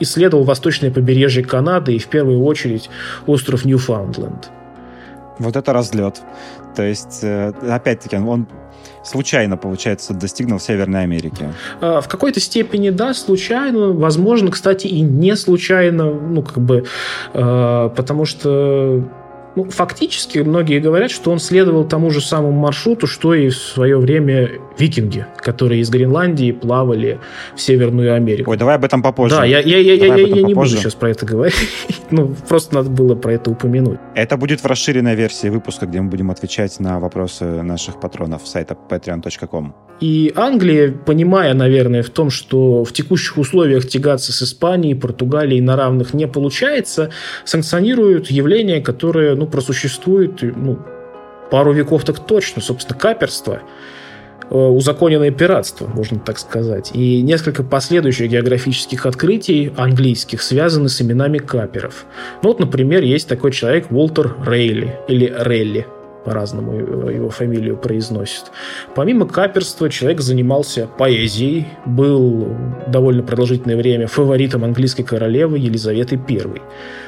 [0.00, 2.90] исследовал восточное побережье Канады и в первую очередь
[3.26, 4.50] остров Ньюфаундленд.
[5.38, 6.22] Вот это разлет.
[6.74, 8.48] То есть, э, опять-таки, он
[9.04, 11.52] случайно, получается, достигнул Северной Америки.
[11.80, 13.92] А, в какой-то степени, да, случайно.
[13.92, 16.12] Возможно, кстати, и не случайно.
[16.12, 16.84] Ну, как бы,
[17.34, 19.04] э, потому что
[19.56, 23.98] ну, фактически многие говорят, что он следовал тому же самому маршруту, что и в свое
[23.98, 27.18] время викинги, которые из Гренландии плавали
[27.54, 28.50] в Северную Америку.
[28.50, 29.36] Ой, давай об этом попозже.
[29.36, 31.54] Да, я, я, я, я, я не буду сейчас про это говорить.
[32.10, 33.98] ну, просто надо было про это упомянуть.
[34.14, 38.76] Это будет в расширенной версии выпуска, где мы будем отвечать на вопросы наших патронов сайта
[38.88, 39.74] patreon.com.
[40.00, 45.76] И Англия, понимая, наверное, в том, что в текущих условиях тягаться с Испанией, Португалией на
[45.76, 47.10] равных не получается,
[47.44, 50.78] санкционирует явление, которое ну, просуществует ну,
[51.50, 53.62] пару веков так точно, собственно, каперство
[54.50, 56.92] узаконенное пиратство, можно так сказать.
[56.94, 62.04] И несколько последующих географических открытий английских связаны с именами каперов.
[62.42, 65.86] Ну вот, например, есть такой человек Уолтер Рейли или Релли
[66.26, 68.50] по-разному его фамилию произносит.
[68.96, 72.48] Помимо каперства, человек занимался поэзией, был
[72.88, 76.60] довольно продолжительное время фаворитом английской королевы Елизаветы I.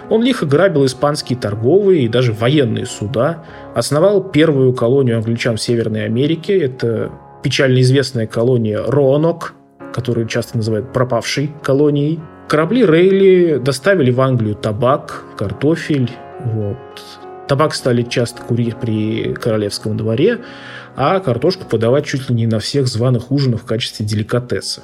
[0.08, 6.04] Он лихо грабил испанские торговые и даже военные суда, основал первую колонию англичан в Северной
[6.04, 7.10] Америке, это
[7.42, 9.54] печально известная колония Роанок,
[9.92, 12.20] которую часто называют пропавшей колонией.
[12.48, 16.10] Корабли Рейли доставили в Англию табак, картофель,
[16.44, 16.76] вот.
[17.48, 20.40] Табак стали часто курить при королевском дворе,
[20.96, 24.82] а картошку подавать чуть ли не на всех званых ужинах в качестве деликатеса.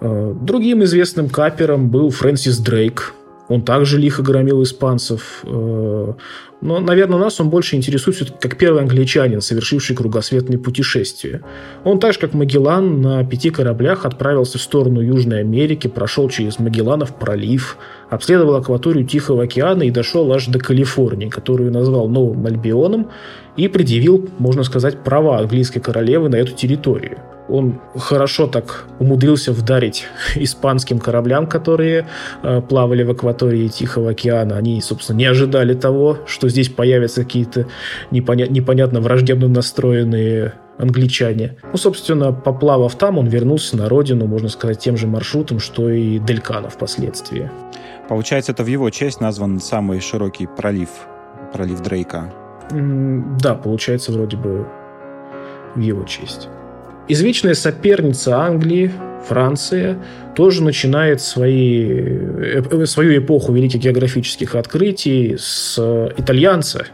[0.00, 3.14] Э, другим известным капером был Фрэнсис Дрейк,
[3.48, 5.40] он также лихо громил испанцев.
[5.44, 6.12] Э,
[6.60, 11.42] но, наверное, нас он больше интересует как первый англичанин, совершивший кругосветные путешествия.
[11.84, 16.58] Он так же, как Магеллан, на пяти кораблях отправился в сторону Южной Америки, прошел через
[16.58, 17.76] Магелланов пролив,
[18.08, 23.10] обследовал акваторию Тихого океана и дошел аж до Калифорнии, которую назвал Новым Альбионом,
[23.56, 30.06] и предъявил, можно сказать, права английской королевы на эту территорию он хорошо так умудрился вдарить
[30.36, 32.06] испанским кораблям, которые
[32.42, 34.56] э, плавали в акватории Тихого океана.
[34.56, 37.66] Они, собственно, не ожидали того, что здесь появятся какие-то
[38.10, 41.56] непоня- непонятно враждебно настроенные англичане.
[41.70, 46.18] Ну, собственно, поплавав там, он вернулся на родину, можно сказать, тем же маршрутом, что и
[46.18, 47.50] Делькана впоследствии.
[48.08, 50.88] Получается, это в его честь назван самый широкий пролив,
[51.52, 52.43] пролив Дрейка.
[52.70, 54.66] Да, получается, вроде бы
[55.74, 56.48] в его честь.
[57.08, 58.90] Извечная соперница Англии,
[59.28, 59.98] Франция,
[60.34, 65.78] тоже начинает свои, э, свою эпоху великих географических открытий с
[66.16, 66.86] итальянца.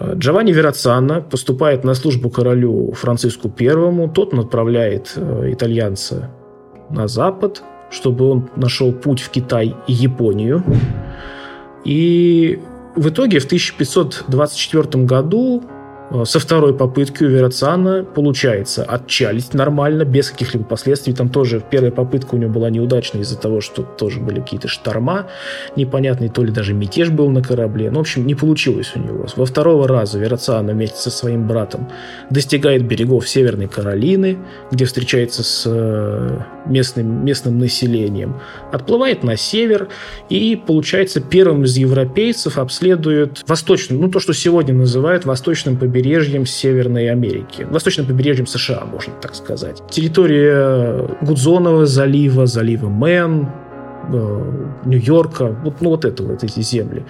[0.00, 4.08] Джованни Верацано поступает на службу королю Франциску I.
[4.14, 6.30] Тот отправляет э, итальянца
[6.90, 10.62] на запад, чтобы он нашел путь в Китай и Японию.
[11.84, 12.58] И
[12.96, 15.62] в итоге в 1524 году
[16.22, 21.12] со второй попытки у Верацана получается отчалить нормально, без каких-либо последствий.
[21.12, 25.26] Там тоже первая попытка у него была неудачная из-за того, что тоже были какие-то шторма
[25.74, 27.90] непонятные, то ли даже мятеж был на корабле.
[27.90, 29.26] Ну, в общем, не получилось у него.
[29.34, 31.90] Во второго раза Верацана вместе со своим братом
[32.30, 34.38] достигает берегов Северной Каролины,
[34.70, 38.36] где встречается с э, местным, местным населением,
[38.70, 39.88] отплывает на север
[40.28, 46.44] и, получается, первым из европейцев обследует восточный, ну, то, что сегодня называют восточным побережьем побережьем
[46.44, 49.82] Северной Америки, восточным побережьем США, можно так сказать.
[49.90, 53.48] Территория Гудзонова залива, залива Мэн,
[54.12, 57.04] э, Нью-Йорка, вот, ну вот это вот эти земли.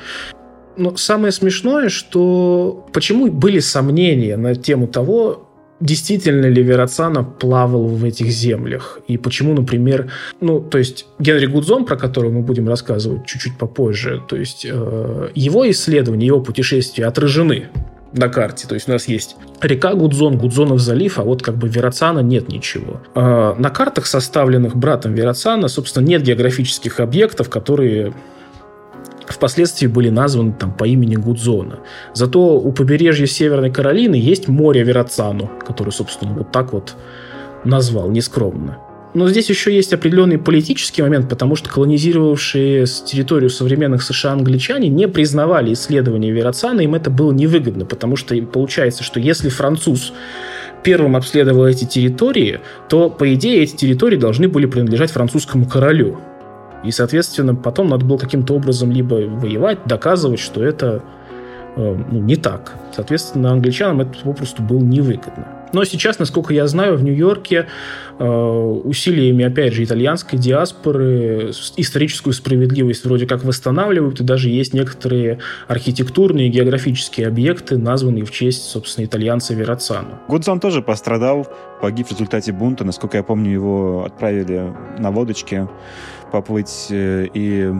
[0.76, 5.48] Но самое смешное, что почему были сомнения на тему того,
[5.80, 9.00] действительно ли Верацана плавал в этих землях.
[9.08, 14.22] И почему, например, ну, то есть Генри Гудзон, про которого мы будем рассказывать чуть-чуть попозже,
[14.28, 17.70] то есть э, его исследования, его путешествия отражены
[18.14, 18.66] на карте.
[18.66, 22.48] То есть у нас есть река Гудзон, Гудзонов залив, а вот как бы Верацана нет
[22.48, 23.00] ничего.
[23.14, 28.14] Э, на картах, составленных братом Верацана, собственно, нет географических объектов, которые
[29.26, 31.80] впоследствии были названы там по имени Гудзона.
[32.12, 36.94] Зато у побережья Северной Каролины есть море Верацану, который, собственно, вот так вот
[37.64, 38.78] назвал, нескромно.
[39.14, 45.06] Но здесь еще есть определенный политический момент, потому что колонизировавшие территорию современных США англичане не
[45.06, 50.12] признавали исследования Верацана, им это было невыгодно, потому что получается, что если француз
[50.82, 56.18] первым обследовал эти территории, то, по идее, эти территории должны были принадлежать французскому королю.
[56.84, 61.02] И, соответственно, потом надо было каким-то образом либо воевать, доказывать, что это
[61.76, 62.74] э, ну, не так.
[62.94, 65.53] Соответственно, англичанам это попросту было невыгодно.
[65.72, 67.66] Но сейчас, насколько я знаю, в Нью-Йорке
[68.18, 75.38] э, усилиями, опять же, итальянской диаспоры историческую справедливость вроде как восстанавливают, и даже есть некоторые
[75.66, 80.18] архитектурные и географические объекты, названные в честь, собственно, итальянца Верацану.
[80.28, 81.46] Гудзон тоже пострадал,
[81.80, 82.84] погиб в результате бунта.
[82.84, 85.68] Насколько я помню, его отправили на лодочке
[86.30, 87.72] поплыть, э, и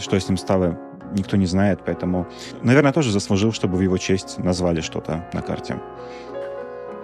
[0.00, 0.78] что с ним стало,
[1.12, 2.26] никто не знает, поэтому,
[2.62, 5.76] наверное, тоже заслужил, чтобы в его честь назвали что-то на карте.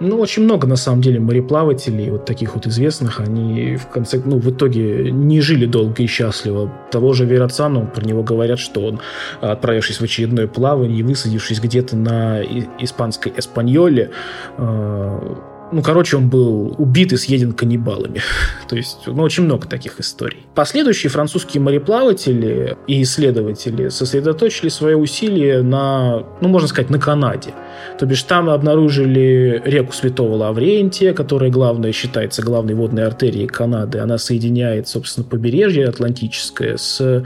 [0.03, 4.39] Ну, очень много, на самом деле, мореплавателей, вот таких вот известных, они в конце, ну,
[4.39, 6.71] в итоге не жили долго и счастливо.
[6.91, 8.99] Того же Верацану, про него говорят, что он,
[9.41, 12.41] отправившись в очередное плавание и высадившись где-то на
[12.79, 14.09] испанской Эспаньоле,
[14.57, 15.35] э,
[15.71, 18.21] ну, короче, он был убит и съеден каннибалами.
[18.67, 20.45] То есть, ну, очень много таких историй.
[20.55, 27.53] Последующие французские мореплаватели и исследователи сосредоточили свои усилия на, ну, можно сказать, на Канаде.
[27.99, 33.99] То бишь, там обнаружили реку Святого Лаврентия, которая главная, считается главной водной артерией Канады.
[33.99, 37.23] Она соединяет, собственно, побережье Атлантическое с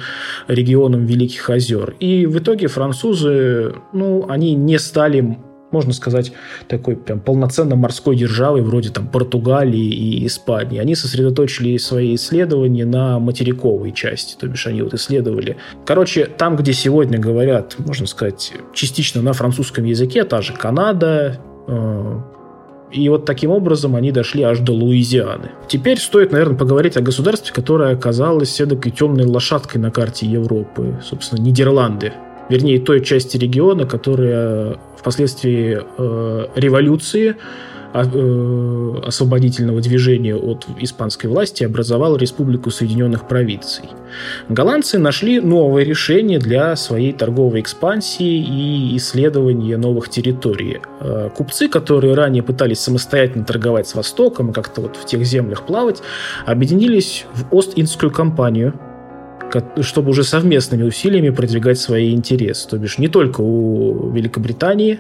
[0.47, 1.95] регионом Великих озер.
[1.99, 5.37] И в итоге французы, ну, они не стали
[5.75, 6.31] можно сказать,
[6.69, 10.79] такой прям полноценно морской державой, вроде там Португалии и Испании.
[10.79, 15.57] Они сосредоточили свои исследования на материковой части, то бишь они вот исследовали.
[15.85, 22.21] Короче, там, где сегодня говорят, можно сказать, частично на французском языке, та же Канада, э,
[22.93, 25.51] и вот таким образом они дошли аж до Луизианы.
[25.67, 31.01] Теперь стоит, наверное, поговорить о государстве, которое оказалось эдакой темной лошадкой на карте Европы.
[31.03, 32.13] Собственно, Нидерланды.
[32.49, 37.35] Вернее, той части региона, которая впоследствии э, революции
[37.93, 43.85] а, э, освободительного движения от испанской власти образовал Республику Соединенных Провинций.
[44.49, 50.81] Голландцы нашли новое решение для своей торговой экспансии и исследования новых территорий.
[50.99, 55.65] Э, купцы, которые ранее пытались самостоятельно торговать с Востоком и как-то вот в тех землях
[55.65, 56.01] плавать,
[56.45, 58.73] объединились в Ост-Индскую компанию,
[59.81, 62.67] чтобы уже совместными усилиями продвигать свои интересы.
[62.69, 64.99] То бишь не только у Великобритании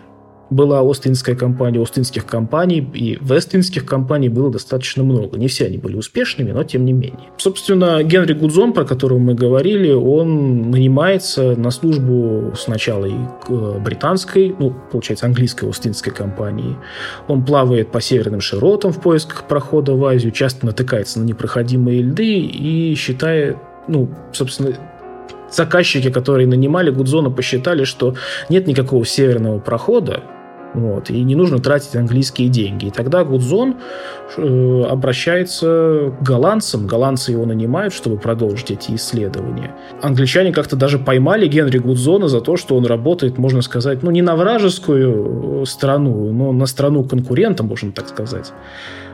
[0.49, 5.37] была Остинская компания, Остинских компаний, и Вестинских компаний было достаточно много.
[5.37, 7.29] Не все они были успешными, но тем не менее.
[7.37, 13.13] Собственно, Генри Гудзон, про которого мы говорили, он нанимается на службу сначала и
[13.49, 16.77] э, британской, ну, получается, английской Остинской компании.
[17.27, 22.39] Он плавает по северным широтам в поисках прохода в Азию, часто натыкается на непроходимые льды
[22.39, 24.75] и считает ну, собственно,
[25.51, 28.15] заказчики, которые нанимали Гудзона, посчитали, что
[28.49, 30.23] нет никакого северного прохода,
[30.75, 32.87] вот, и не нужно тратить английские деньги.
[32.87, 33.77] И тогда Гудзон
[34.35, 39.73] э, обращается к голландцам, голландцы его нанимают, чтобы продолжить эти исследования.
[40.01, 44.21] Англичане как-то даже поймали Генри Гудзона за то, что он работает, можно сказать, ну не
[44.21, 48.51] на вражескую э, страну, но на страну конкурента, можно так сказать.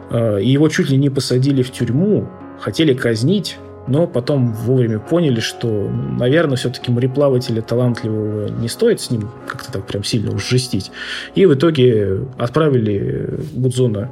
[0.09, 2.27] Э, и его чуть ли не посадили в тюрьму,
[2.59, 3.57] хотели казнить,
[3.87, 9.87] но потом вовремя поняли, что, наверное, все-таки мореплавателя талантливого не стоит с ним как-то так
[9.87, 10.91] прям сильно уж жестить.
[11.35, 14.11] И в итоге отправили Гудзона,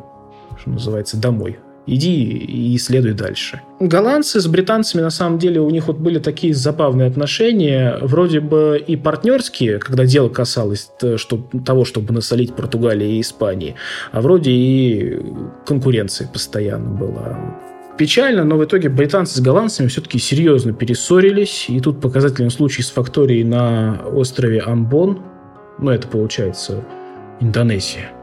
[0.60, 1.60] что называется, домой.
[1.92, 3.62] Иди и исследуй дальше.
[3.80, 8.84] Голландцы с британцами, на самом деле, у них вот были такие забавные отношения, вроде бы
[8.86, 10.92] и партнерские, когда дело касалось
[11.66, 13.74] того, чтобы насолить Португалии и Испании,
[14.12, 15.20] а вроде и
[15.66, 17.40] конкуренция постоянно была.
[18.00, 21.66] Печально, но в итоге британцы с голландцами все-таки серьезно перессорились.
[21.68, 25.22] И тут показательный случай с факторией на острове Амбон.
[25.80, 26.82] Ну, это получается
[27.41, 28.14] Индонезия.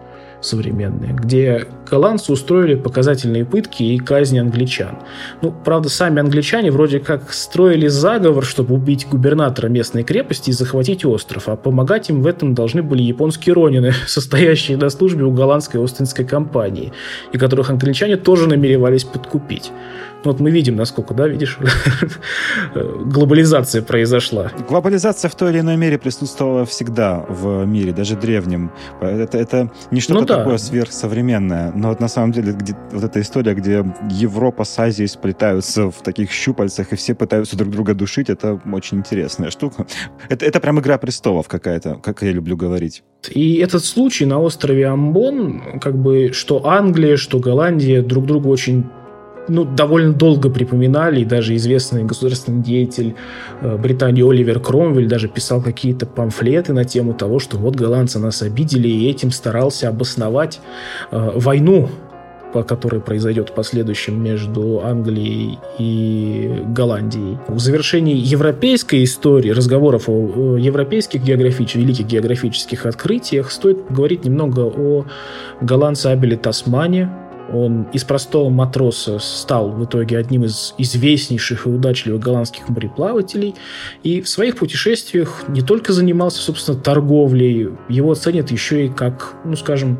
[0.47, 4.99] Современные, где голландцы устроили показательные пытки и казни англичан.
[5.43, 11.05] Ну, правда, сами англичане вроде как строили заговор, чтобы убить губернатора местной крепости и захватить
[11.05, 15.83] остров, а помогать им в этом должны были японские ронины, состоящие на службе у голландской
[15.83, 16.93] Остинской компании,
[17.33, 19.73] и которых англичане тоже намеревались подкупить.
[20.27, 21.57] Ну, вот мы видим, насколько, да, видишь,
[22.75, 24.51] глобализация произошла.
[24.69, 28.73] Глобализация в той или иной мере присутствовала всегда в мире, даже древнем.
[29.01, 30.39] Это, это не что-то ну, да.
[30.39, 35.07] такое сверхсовременное, но вот на самом деле где, вот эта история, где Европа с Азией
[35.07, 39.87] сплетаются в таких щупальцах, и все пытаются друг друга душить, это очень интересная штука.
[40.29, 43.05] Это, это прям игра престолов какая-то, как я люблю говорить.
[43.31, 48.87] И этот случай на острове Амбон, как бы, что Англия, что Голландия друг другу очень
[49.49, 53.15] ну, довольно долго припоминали, и даже известный государственный деятель
[53.61, 58.43] э, Британии Оливер Кромвель даже писал какие-то памфлеты на тему того, что вот голландцы нас
[58.43, 60.61] обидели, и этим старался обосновать
[61.11, 61.89] э, войну,
[62.53, 67.39] по которой произойдет в последующем между Англией и Голландией.
[67.49, 75.05] В завершении европейской истории, разговоров о европейских географических, великих географических открытиях, стоит говорить немного о
[75.61, 77.11] голландце Абеле Тасмане,
[77.53, 83.55] он из простого матроса стал в итоге одним из известнейших и удачливых голландских мореплавателей.
[84.03, 89.57] И в своих путешествиях не только занимался, собственно, торговлей, его ценят еще и как, ну,
[89.57, 89.99] скажем,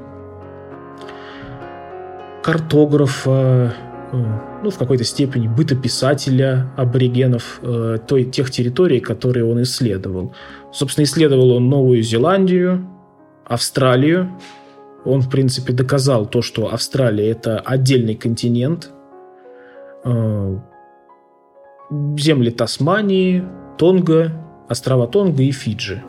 [2.43, 3.75] картографа,
[4.13, 4.17] э,
[4.63, 10.33] ну, в какой-то степени бытописателя аборигенов э, той, тех территорий, которые он исследовал.
[10.73, 12.89] Собственно, исследовал он Новую Зеландию,
[13.45, 14.31] Австралию,
[15.07, 18.91] он, в принципе, доказал то, что Австралия– это отдельный континент.
[20.05, 20.59] Э,
[21.91, 23.45] земли Тасмании,
[23.79, 24.33] Тонга,
[24.69, 26.03] острова Тонга и Фиджи.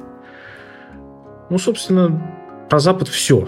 [1.50, 2.22] Ну, собственно,
[2.70, 3.48] про Запад все,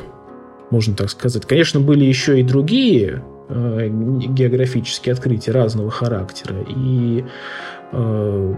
[0.70, 1.46] можно так сказать.
[1.46, 6.56] Конечно, были еще и другие э, географические открытия разного характера.
[6.68, 7.26] И
[7.92, 8.56] э,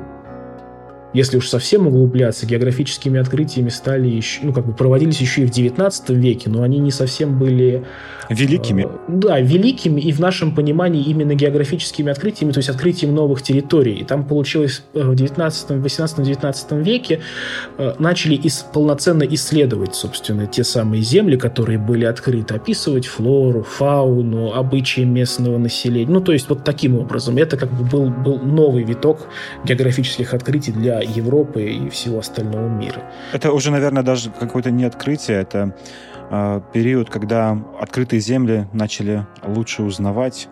[1.14, 5.52] если уж совсем углубляться, географическими открытиями стали еще, ну, как бы проводились еще и в
[5.52, 7.84] 19 веке, но они не совсем были...
[8.30, 8.84] Великими.
[8.84, 13.96] Э, да, великими и в нашем понимании именно географическими открытиями, то есть открытием новых территорий.
[13.96, 17.20] И там получилось э, в 19, 18-19 веке
[17.78, 24.54] э, начали ис- полноценно исследовать, собственно, те самые земли, которые были открыты, описывать флору, фауну,
[24.54, 26.10] обычаи местного населения.
[26.10, 27.38] Ну, то есть вот таким образом.
[27.38, 29.28] Это как бы был, был новый виток
[29.66, 33.04] географических открытий для Европы и всего остального мира.
[33.34, 35.76] Это уже, наверное, даже какое-то не открытие, это
[36.30, 40.48] э, период, когда открытые земли начали лучше узнавать.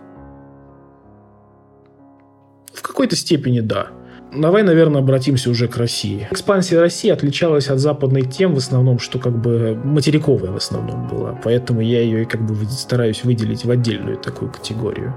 [2.73, 3.87] В какой-то степени да.
[4.35, 6.27] Давай, наверное, обратимся уже к России.
[6.29, 11.39] Экспансия России отличалась от западной тем в основном, что как бы материковая в основном была.
[11.43, 15.15] Поэтому я ее как бы стараюсь выделить в отдельную такую категорию.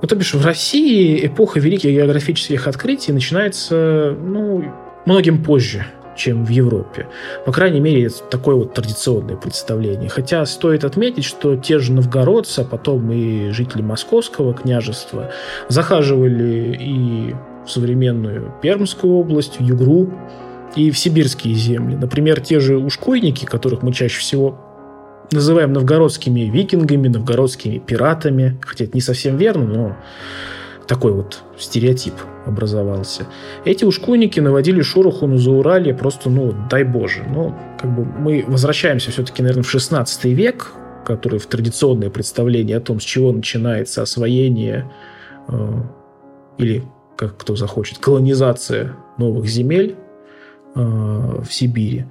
[0.00, 4.64] Ну, то бишь, в России эпоха великих географических открытий начинается, ну,
[5.06, 5.86] многим позже,
[6.16, 7.08] чем в Европе.
[7.46, 10.08] По крайней мере, такое вот традиционное представление.
[10.08, 15.30] Хотя стоит отметить, что те же новгородцы, а потом и жители Московского княжества
[15.68, 17.34] захаживали и
[17.64, 20.12] в современную Пермскую область, в Югру,
[20.76, 21.96] и в сибирские земли.
[21.96, 24.58] Например, те же ушкуйники, которых мы чаще всего
[25.30, 29.96] называем новгородскими викингами, новгородскими пиратами, хотя это не совсем верно, но
[30.86, 32.14] такой вот стереотип
[32.46, 33.26] образовался.
[33.64, 37.24] Эти ушкуйники наводили шороху на Зауралье просто, ну, дай боже.
[37.28, 40.72] Но как бы мы возвращаемся все-таки, наверное, в 16 век,
[41.04, 44.90] который в традиционное представление о том, с чего начинается освоение
[45.48, 45.72] э,
[46.56, 46.84] или,
[47.16, 49.96] как кто захочет, колонизация новых земель
[50.74, 52.06] э, в Сибири.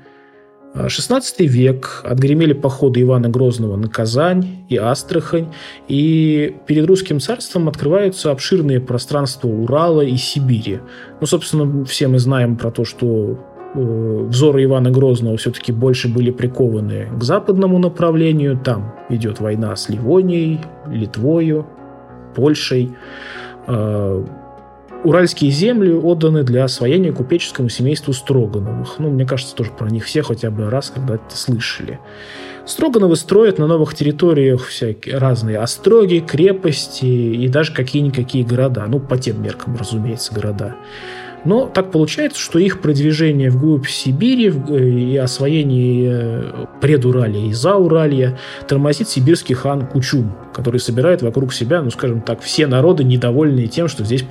[0.86, 5.47] XVI век, отгремели походы Ивана Грозного на Казань и Астрахань,
[5.88, 10.80] и перед русским царством открываются обширные пространства Урала и Сибири.
[11.19, 13.39] Ну, собственно, все мы знаем про то, что
[13.73, 18.59] э, взоры Ивана Грозного все-таки больше были прикованы к западному направлению.
[18.63, 21.65] Там идет война с Ливонией, Литвою,
[22.36, 22.91] Польшей.
[25.08, 28.95] Уральские земли отданы для освоения купеческому семейству Строгановых.
[28.99, 32.01] Ну, мне кажется, тоже про них все хотя бы раз когда-то слышали.
[32.66, 38.86] Строгановы строят на новых территориях всякие разные остроги, крепости и даже какие-никакие города.
[38.86, 40.76] Ну, по тем меркам, разумеется, города.
[41.46, 48.38] Но так получается, что их продвижение вглубь Сибири э, и освоение э, предуралия и зауралья
[48.68, 53.88] тормозит сибирский хан Кучум, который собирает вокруг себя, ну, скажем так, все народы, недовольные тем,
[53.88, 54.24] что здесь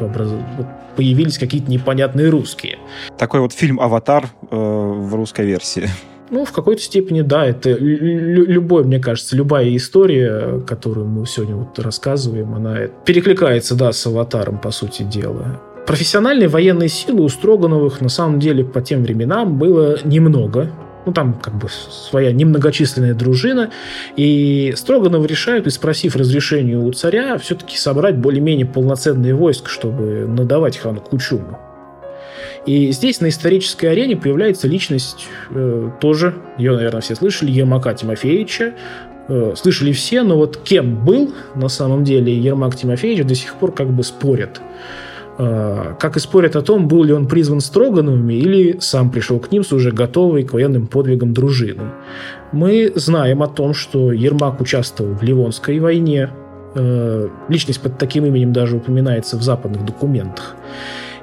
[0.97, 2.79] появились какие-то непонятные русские.
[3.19, 5.89] Такой вот фильм «Аватар» э, в русской версии.
[6.29, 11.79] Ну, в какой-то степени, да, это любой, мне кажется, любая история, которую мы сегодня вот
[11.79, 15.61] рассказываем, она перекликается, да, с аватаром, по сути дела.
[15.87, 20.73] Профессиональной военной силы у Строгановых на самом деле по тем временам было немного.
[21.07, 23.71] Ну, там как бы своя немногочисленная дружина.
[24.17, 30.77] И Строгановы решают, и спросив разрешения у царя, все-таки собрать более-менее полноценные войск, чтобы надавать
[30.77, 31.59] хану Кучуму.
[32.67, 38.73] И здесь на исторической арене появляется личность э, тоже, ее, наверное, все слышали, Ермака Тимофеевича.
[39.29, 43.73] Э, слышали все, но вот кем был на самом деле Ермак Тимофеевич, до сих пор
[43.73, 44.61] как бы спорят.
[45.39, 49.51] Э, как и спорят о том, был ли он призван Строгановыми или сам пришел к
[49.53, 51.91] ним с уже готовой к военным подвигам дружиной.
[52.53, 56.31] Мы знаем о том, что Ермак участвовал в Ливонской войне.
[56.75, 60.57] Э, личность под таким именем даже упоминается в западных документах.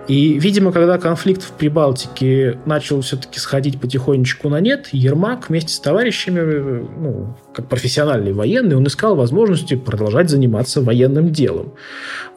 [0.07, 5.79] И, видимо, когда конфликт в Прибалтике начал все-таки сходить потихонечку на нет, Ермак вместе с
[5.79, 11.73] товарищами, ну, как профессиональный военный, он искал возможности продолжать заниматься военным делом.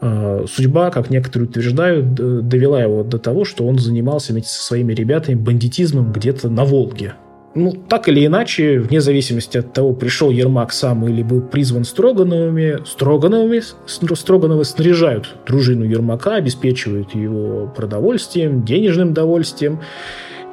[0.01, 4.93] А, судьба, как некоторые утверждают, довела его до того, что он занимался вместе со своими
[4.93, 7.15] ребятами бандитизмом где-то на Волге
[7.57, 12.85] ну, так или иначе, вне зависимости от того, пришел Ермак сам или был призван Строгановыми,
[12.85, 19.81] Строгановыми, Строгановы снаряжают дружину Ермака, обеспечивают его продовольствием, денежным довольствием.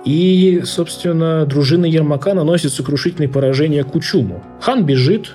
[0.06, 4.42] И, собственно, дружина Ермака наносит сокрушительные поражения Кучуму.
[4.62, 5.34] Хан бежит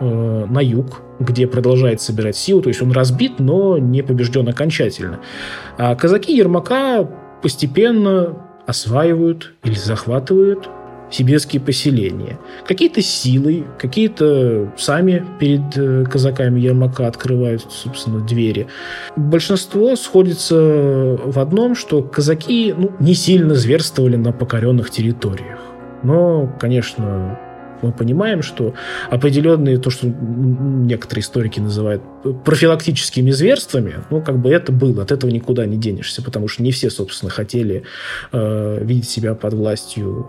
[0.00, 5.20] э, на юг, где продолжает собирать силу, то есть он разбит, но не побежден окончательно.
[5.76, 7.08] А казаки Ермака
[7.42, 10.68] постепенно осваивают или захватывают
[11.14, 12.38] сибирские поселения.
[12.66, 18.66] Какие-то силой, какие-то сами перед э, казаками Ермака открывают, собственно, двери.
[19.16, 25.60] Большинство сходится в одном, что казаки ну, не сильно зверствовали на покоренных территориях.
[26.02, 27.38] Но, конечно,
[27.80, 28.74] мы понимаем, что
[29.08, 32.02] определенные, то, что некоторые историки называют
[32.44, 36.72] профилактическими зверствами, ну, как бы это было, от этого никуда не денешься, потому что не
[36.72, 37.84] все, собственно, хотели
[38.32, 40.28] э, видеть себя под властью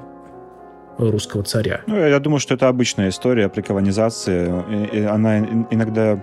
[0.97, 1.81] русского царя.
[1.87, 4.51] Ну, я думаю, что это обычная история при колонизации.
[4.91, 6.19] И она иногда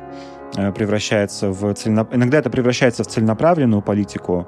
[0.57, 2.15] э, превращается в целенап...
[2.15, 4.47] иногда это превращается в целенаправленную политику,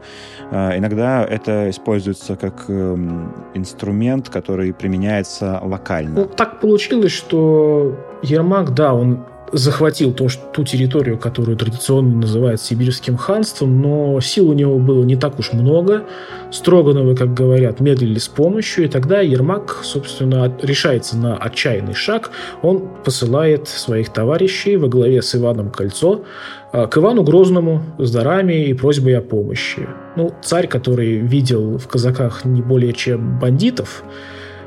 [0.51, 6.20] э, иногда это используется как эм, инструмент, который применяется локально.
[6.20, 12.61] Ну, так получилось, что Ермак, да, он захватил то, что, ту территорию, которую традиционно называют
[12.61, 16.05] сибирским ханством, но сил у него было не так уж много.
[16.51, 22.31] Строгановы, как говорят, медлили с помощью, и тогда Ермак, собственно, решается на отчаянный шаг.
[22.63, 26.25] Он посылает своих товарищей во главе с Иваном Кольцо
[26.73, 29.89] а, к Ивану Грозному с дарами и просьбой о помощи.
[30.17, 34.03] Ну, царь, который видел в казаках не более чем бандитов,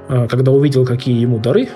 [0.07, 1.67] а, когда увидел, какие ему дары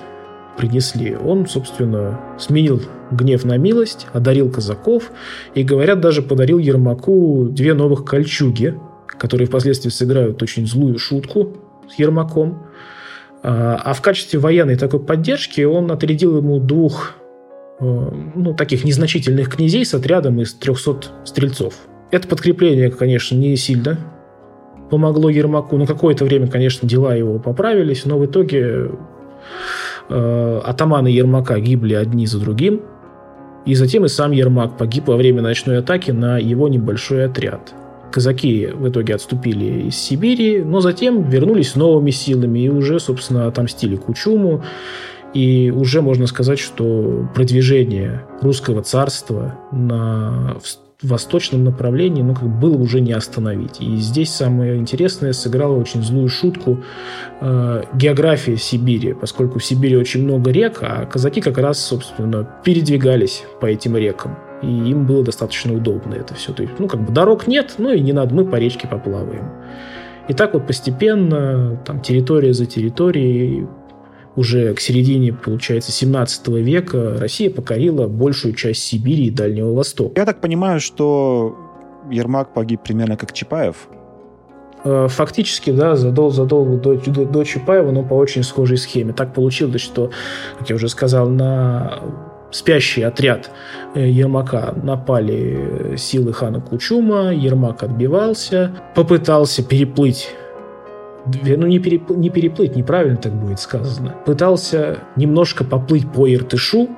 [0.58, 2.82] принесли, он, собственно, сменил
[3.12, 5.12] гнев на милость, одарил казаков
[5.56, 8.76] и, говорят, даже подарил Ермаку две новых кольчуги,
[9.08, 11.58] которые впоследствии сыграют очень злую шутку
[11.90, 12.68] с Ермаком.
[13.44, 17.14] А, а в качестве военной такой поддержки он отрядил ему двух
[17.80, 21.74] э, ну, таких незначительных князей с отрядом из 300 стрельцов.
[22.12, 24.00] Это подкрепление, конечно, не сильно
[24.92, 25.78] помогло Ермаку.
[25.78, 28.92] На какое-то время, конечно, дела его поправились, но в итоге
[30.12, 32.82] э, атаманы Ермака гибли одни за другим.
[33.66, 37.74] И затем и сам Ермак погиб во время ночной атаки на его небольшой отряд.
[38.12, 43.96] Казаки в итоге отступили из Сибири, но затем вернулись новыми силами и уже, собственно, отомстили
[43.96, 44.64] Кучуму.
[45.34, 50.58] И уже можно сказать, что продвижение русского царства на,
[51.02, 53.82] восточном направлении, ну, как было уже не остановить.
[53.82, 56.84] И здесь самое интересное сыграло очень злую шутку
[57.40, 63.44] э, география Сибири, поскольку в Сибири очень много рек, а казаки как раз, собственно, передвигались
[63.60, 64.38] по этим рекам.
[64.62, 66.54] И им было достаточно удобно это все.
[66.54, 69.50] То есть, ну, как бы дорог нет, ну и не надо, мы по речке поплаваем.
[70.28, 73.68] И так вот постепенно, там, территория за территорией,
[74.36, 80.22] уже к середине, получается, 17 века Россия покорила большую часть Сибири и Дальнего Востока.
[80.22, 81.58] Я так понимаю, что
[82.10, 83.88] Ермак погиб примерно как Чапаев?
[84.84, 89.14] Э, фактически, да, задолго, задолго до, до, до Чапаева, но по очень схожей схеме.
[89.14, 90.12] Так получилось, что,
[90.58, 92.00] как я уже сказал, на
[92.52, 93.52] спящий отряд
[93.96, 100.30] э, Ермака напали силы хана Кучума, Ермак отбивался, попытался переплыть
[101.26, 106.90] ну не, перепл, не переплыть, неправильно так будет сказано, пытался немножко поплыть по Иртышу,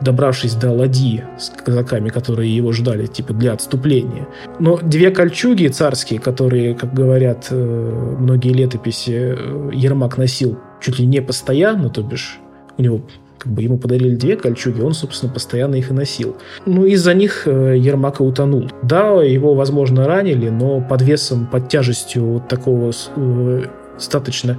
[0.00, 4.28] добравшись до ладьи с казаками, которые его ждали, типа, для отступления.
[4.58, 11.06] Но две кольчуги царские, которые, как говорят э, многие летописи, э, Ермак носил чуть ли
[11.06, 12.38] не постоянно, то бишь
[12.76, 13.00] у него
[13.38, 16.36] как бы ему подарили две кольчуги, он, собственно, постоянно их и носил.
[16.66, 18.70] Ну, из-за них э, Ермак утонул.
[18.82, 23.62] Да, его, возможно, ранили, но под весом, под тяжестью вот такого э,
[23.94, 24.58] достаточно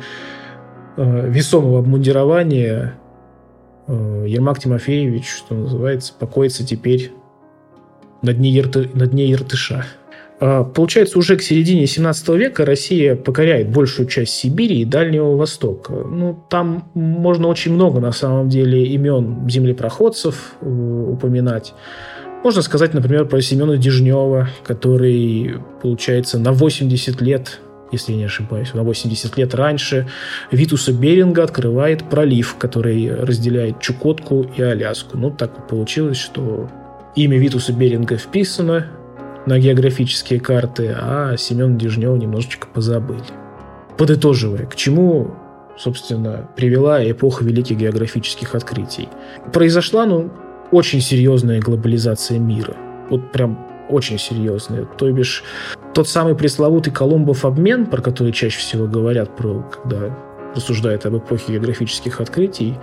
[0.97, 2.95] э, весомого обмундирования
[3.88, 7.11] э, Ермак Тимофеевич, что называется, покоится теперь
[8.21, 9.86] на дне, Ерты, на дне Иртыша.
[10.39, 15.93] А, получается, уже к середине 17 века Россия покоряет большую часть Сибири и Дальнего Востока.
[15.93, 21.73] Ну, там можно очень много, на самом деле, имен землепроходцев э, упоминать.
[22.43, 27.59] Можно сказать, например, про Семена Дежнева, который, получается, на 80 лет
[27.91, 30.07] если я не ошибаюсь, на 80 лет раньше
[30.51, 35.17] Витуса Беринга открывает пролив, который разделяет Чукотку и Аляску.
[35.17, 36.69] Ну, так получилось, что
[37.15, 38.85] имя Витуса Беринга вписано
[39.49, 43.23] на географические карты, а Семен Дежнев немножечко позабыли.
[43.97, 45.31] Подытоживая, к чему,
[45.75, 49.09] собственно, привела эпоха великих географических открытий.
[49.51, 50.29] Произошла, ну,
[50.71, 52.75] очень серьезная глобализация мира.
[53.09, 53.57] Вот прям
[53.89, 54.85] очень серьезная.
[54.85, 55.43] То бишь,
[55.95, 60.15] тот самый пресловутый Колумбов обмен, про который чаще всего говорят, про, когда
[60.55, 62.75] рассуждает об эпохе географических открытий.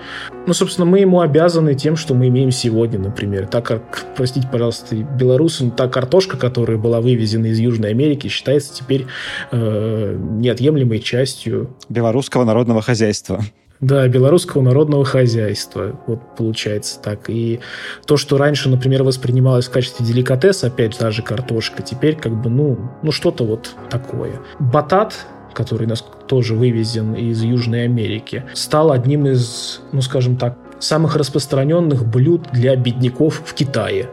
[0.46, 3.46] Ну, собственно, мы ему обязаны тем, что мы имеем сегодня, например.
[3.46, 9.06] Так как, простите, пожалуйста, белорусам, та картошка, которая была вывезена из Южной Америки, считается теперь
[9.50, 11.76] э, неотъемлемой частью...
[11.88, 13.40] Белорусского народного хозяйства.
[13.80, 16.00] Да, белорусского народного хозяйства.
[16.06, 17.28] Вот получается так.
[17.28, 17.60] И
[18.06, 22.48] то, что раньше, например, воспринималось в качестве деликатеса, опять та же картошка, теперь как бы,
[22.48, 24.40] ну, ну что-то вот такое.
[24.58, 25.14] Батат
[25.57, 32.07] который нас тоже вывезен из Южной Америки, стал одним из, ну скажем так, самых распространенных
[32.07, 34.11] блюд для бедняков в Китае.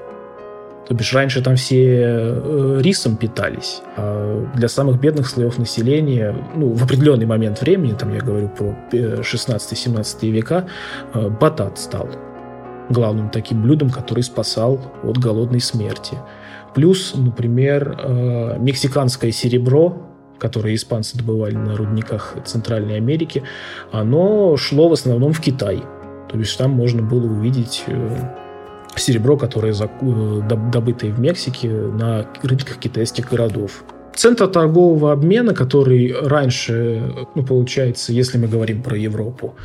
[0.87, 6.73] То бишь раньше там все э, рисом питались, а для самых бедных слоев населения, ну,
[6.73, 10.67] в определенный момент времени, там я говорю про 16-17 э, века,
[11.13, 12.09] э, батат стал
[12.89, 16.17] главным таким блюдом, который спасал от голодной смерти.
[16.75, 23.43] Плюс, например, мексиканское серебро которое испанцы добывали на рудниках Центральной Америки,
[23.91, 25.83] оно шло в основном в Китай.
[26.29, 28.17] То есть там можно было увидеть э,
[28.95, 33.83] серебро, которое э, добытое в Мексике на рынках китайских городов.
[34.15, 37.01] Центр торгового обмена, который раньше,
[37.35, 39.55] ну, получается, если мы говорим про Европу,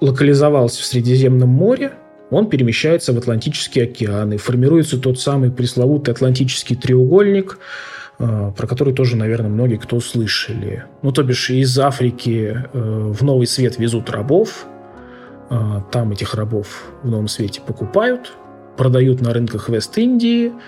[0.00, 1.92] локализовался в Средиземном море,
[2.30, 7.58] он перемещается в Атлантический океан, и формируется тот самый пресловутый Атлантический треугольник–
[8.56, 10.84] про который тоже, наверное, многие кто слышали.
[11.02, 14.66] Ну, то бишь, из Африки э, в Новый Свет везут рабов,
[15.48, 18.32] э, там этих рабов в Новом Свете покупают,
[18.76, 20.58] продают на рынках Вест-Индии, Э,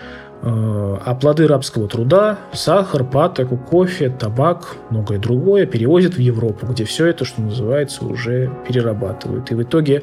[0.44, 7.06] а плоды рабского труда, сахар, патоку, кофе, табак, многое другое перевозят в Европу, где все
[7.06, 9.52] это, что называется, уже перерабатывают.
[9.52, 10.02] И в итоге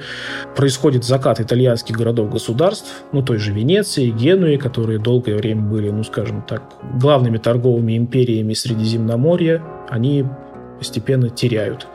[0.55, 6.41] происходит закат итальянских городов-государств, ну, той же Венеции, Генуи, которые долгое время были, ну, скажем
[6.43, 6.63] так,
[6.93, 10.25] главными торговыми империями Средиземноморья, они
[10.77, 11.85] постепенно теряют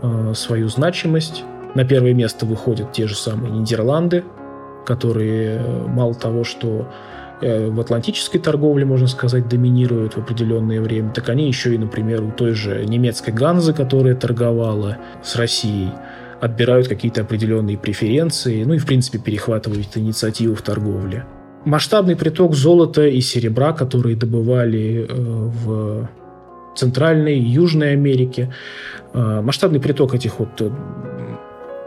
[0.00, 1.44] э, свою значимость.
[1.74, 4.24] На первое место выходят те же самые Нидерланды,
[4.86, 11.10] которые э, мало того, что Э, в атлантической торговле, можно сказать, доминируют в определенное время,
[11.12, 15.90] так они еще и, например, у той же немецкой Ганзы, которая торговала с Россией,
[16.40, 21.24] отбирают какие-то определенные преференции, ну и, в принципе, перехватывают инициативу в торговле.
[21.64, 26.08] Масштабный приток золота и серебра, которые добывали э, в
[26.76, 28.52] Центральной и Южной Америке,
[29.12, 30.62] э, масштабный приток этих вот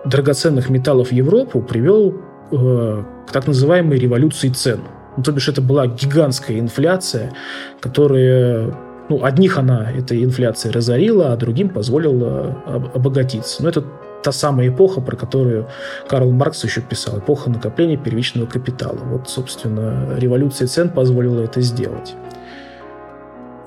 [0.05, 2.15] драгоценных металлов в Европу привел
[2.49, 4.79] к так называемой революции цен–
[5.17, 7.33] ну, то бишь это была гигантская инфляция,
[7.81, 8.73] которая
[9.09, 12.57] ну, одних она этой инфляцией разорила, а другим позволила
[12.93, 13.63] обогатиться.
[13.63, 13.83] Но это
[14.23, 15.67] та самая эпоха, про которую
[16.07, 18.99] Карл Маркс еще писал, эпоха накопления первичного капитала.
[19.05, 22.15] Вот, собственно, революция цен позволила это сделать.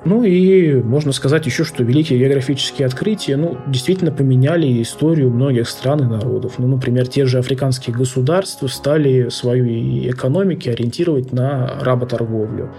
[0.03, 6.01] Ну и можно сказать еще, что великие географические открытия ну, действительно поменяли историю многих стран
[6.01, 6.57] и народов.
[6.57, 9.65] Ну, например, те же африканские государства стали свою
[10.09, 12.71] экономики ориентировать на работорговлю.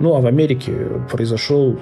[0.00, 0.72] Ну а в Америке
[1.10, 1.78] произошел,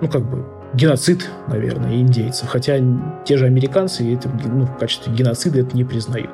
[0.00, 0.44] ну как бы,
[0.74, 2.48] геноцид, наверное, индейцев.
[2.48, 2.78] Хотя
[3.24, 6.30] те же американцы это, ну, в качестве геноцида это не признают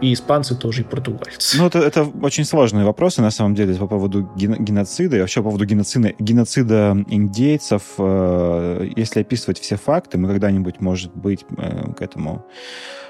[0.00, 1.58] и испанцы тоже, и португальцы.
[1.58, 5.44] Ну, это, это очень сложные вопросы, на самом деле, по поводу геноцида и вообще по
[5.44, 7.82] поводу геноцида, геноцида индейцев.
[7.98, 12.44] Э, если описывать все факты, мы когда-нибудь, может быть, э, к этому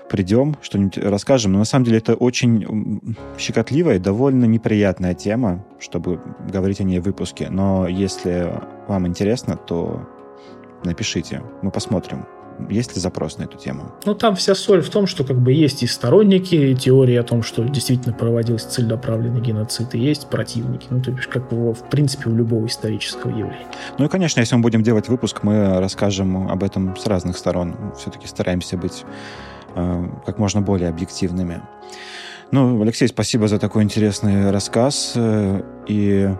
[0.09, 1.53] придем, что-нибудь расскажем.
[1.53, 6.20] Но на самом деле это очень щекотливая и довольно неприятная тема, чтобы
[6.51, 7.49] говорить о ней в выпуске.
[7.51, 8.53] Но если
[8.89, 10.09] вам интересно, то
[10.84, 12.24] напишите, мы посмотрим
[12.69, 13.93] Есть ли запрос на эту тему?
[14.05, 17.43] Ну, там вся соль в том, что как бы есть и сторонники теории о том,
[17.43, 20.87] что действительно проводился целенаправленный геноцид, и есть противники.
[20.91, 23.67] Ну, то есть, как бы, в принципе, у любого исторического явления.
[23.99, 27.77] Ну и, конечно, если мы будем делать выпуск, мы расскажем об этом с разных сторон.
[27.97, 29.05] Все-таки стараемся быть
[29.75, 31.63] э, как можно более объективными.
[32.51, 35.13] Ну, Алексей, спасибо за такой интересный рассказ.
[35.15, 36.31] Э, и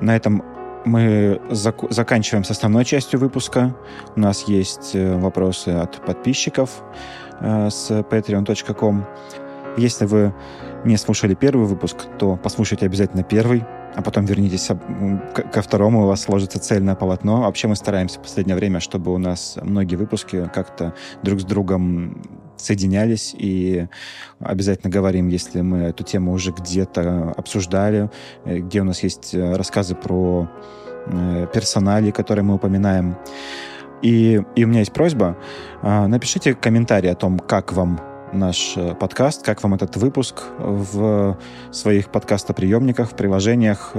[0.00, 0.42] на этом
[0.86, 3.76] мы зак- заканчиваем с основной частью выпуска.
[4.14, 6.82] У нас есть э, вопросы от подписчиков
[7.40, 9.04] э, с patreon.com.
[9.76, 10.32] Если вы
[10.84, 13.64] не слушали первый выпуск, то послушайте обязательно первый,
[13.94, 14.70] а потом вернитесь
[15.52, 17.42] ко второму, у вас сложится цельное полотно.
[17.42, 22.22] Вообще мы стараемся в последнее время, чтобы у нас многие выпуски как-то друг с другом
[22.56, 23.88] соединялись и
[24.40, 28.10] обязательно говорим, если мы эту тему уже где-то обсуждали,
[28.44, 30.48] э, где у нас есть рассказы про
[31.08, 33.16] Э, персонали, которые мы упоминаем.
[34.02, 35.36] И, и у меня есть просьба,
[35.82, 38.00] а, напишите комментарий о том, как вам
[38.32, 41.38] наш э, подкаст, как вам этот выпуск в
[41.70, 43.92] своих подкастоприемниках, в приложениях.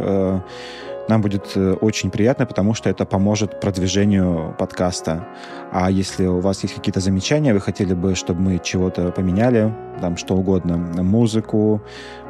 [1.07, 5.27] Э, нам будет очень приятно, потому что это поможет продвижению подкаста.
[5.71, 10.17] А если у вас есть какие-то замечания, вы хотели бы, чтобы мы чего-то поменяли, там
[10.17, 11.81] что угодно, музыку,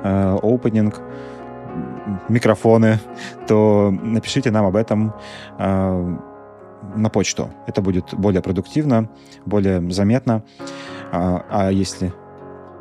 [0.03, 1.01] опенинг,
[2.29, 2.99] микрофоны,
[3.47, 5.13] то напишите нам об этом
[5.57, 6.17] э,
[6.95, 7.49] на почту.
[7.67, 9.09] Это будет более продуктивно,
[9.45, 10.43] более заметно.
[11.11, 12.13] А, а если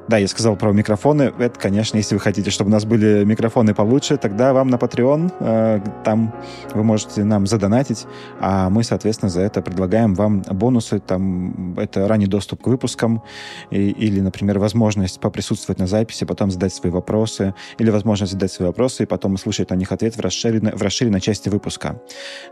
[0.09, 1.33] да, я сказал про микрофоны.
[1.39, 5.33] Это, конечно, если вы хотите, чтобы у нас были микрофоны получше, тогда вам на Patreon.
[5.41, 6.35] Э, там
[6.75, 8.07] вы можете нам задонатить,
[8.41, 11.01] а мы, соответственно, за это предлагаем вам бонусы.
[11.01, 13.23] Там это ранний доступ к выпускам
[13.71, 18.69] и, или, например, возможность поприсутствовать на записи, потом задать свои вопросы, или возможность задать свои
[18.69, 22.01] вопросы и потом услышать на них ответ в расширенной, в расширенной части выпуска.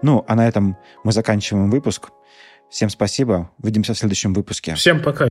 [0.02, 2.10] Ну, а на этом мы заканчиваем выпуск.
[2.68, 3.50] Всем спасибо.
[3.62, 4.74] Увидимся в следующем выпуске.
[4.74, 5.28] Всем пока.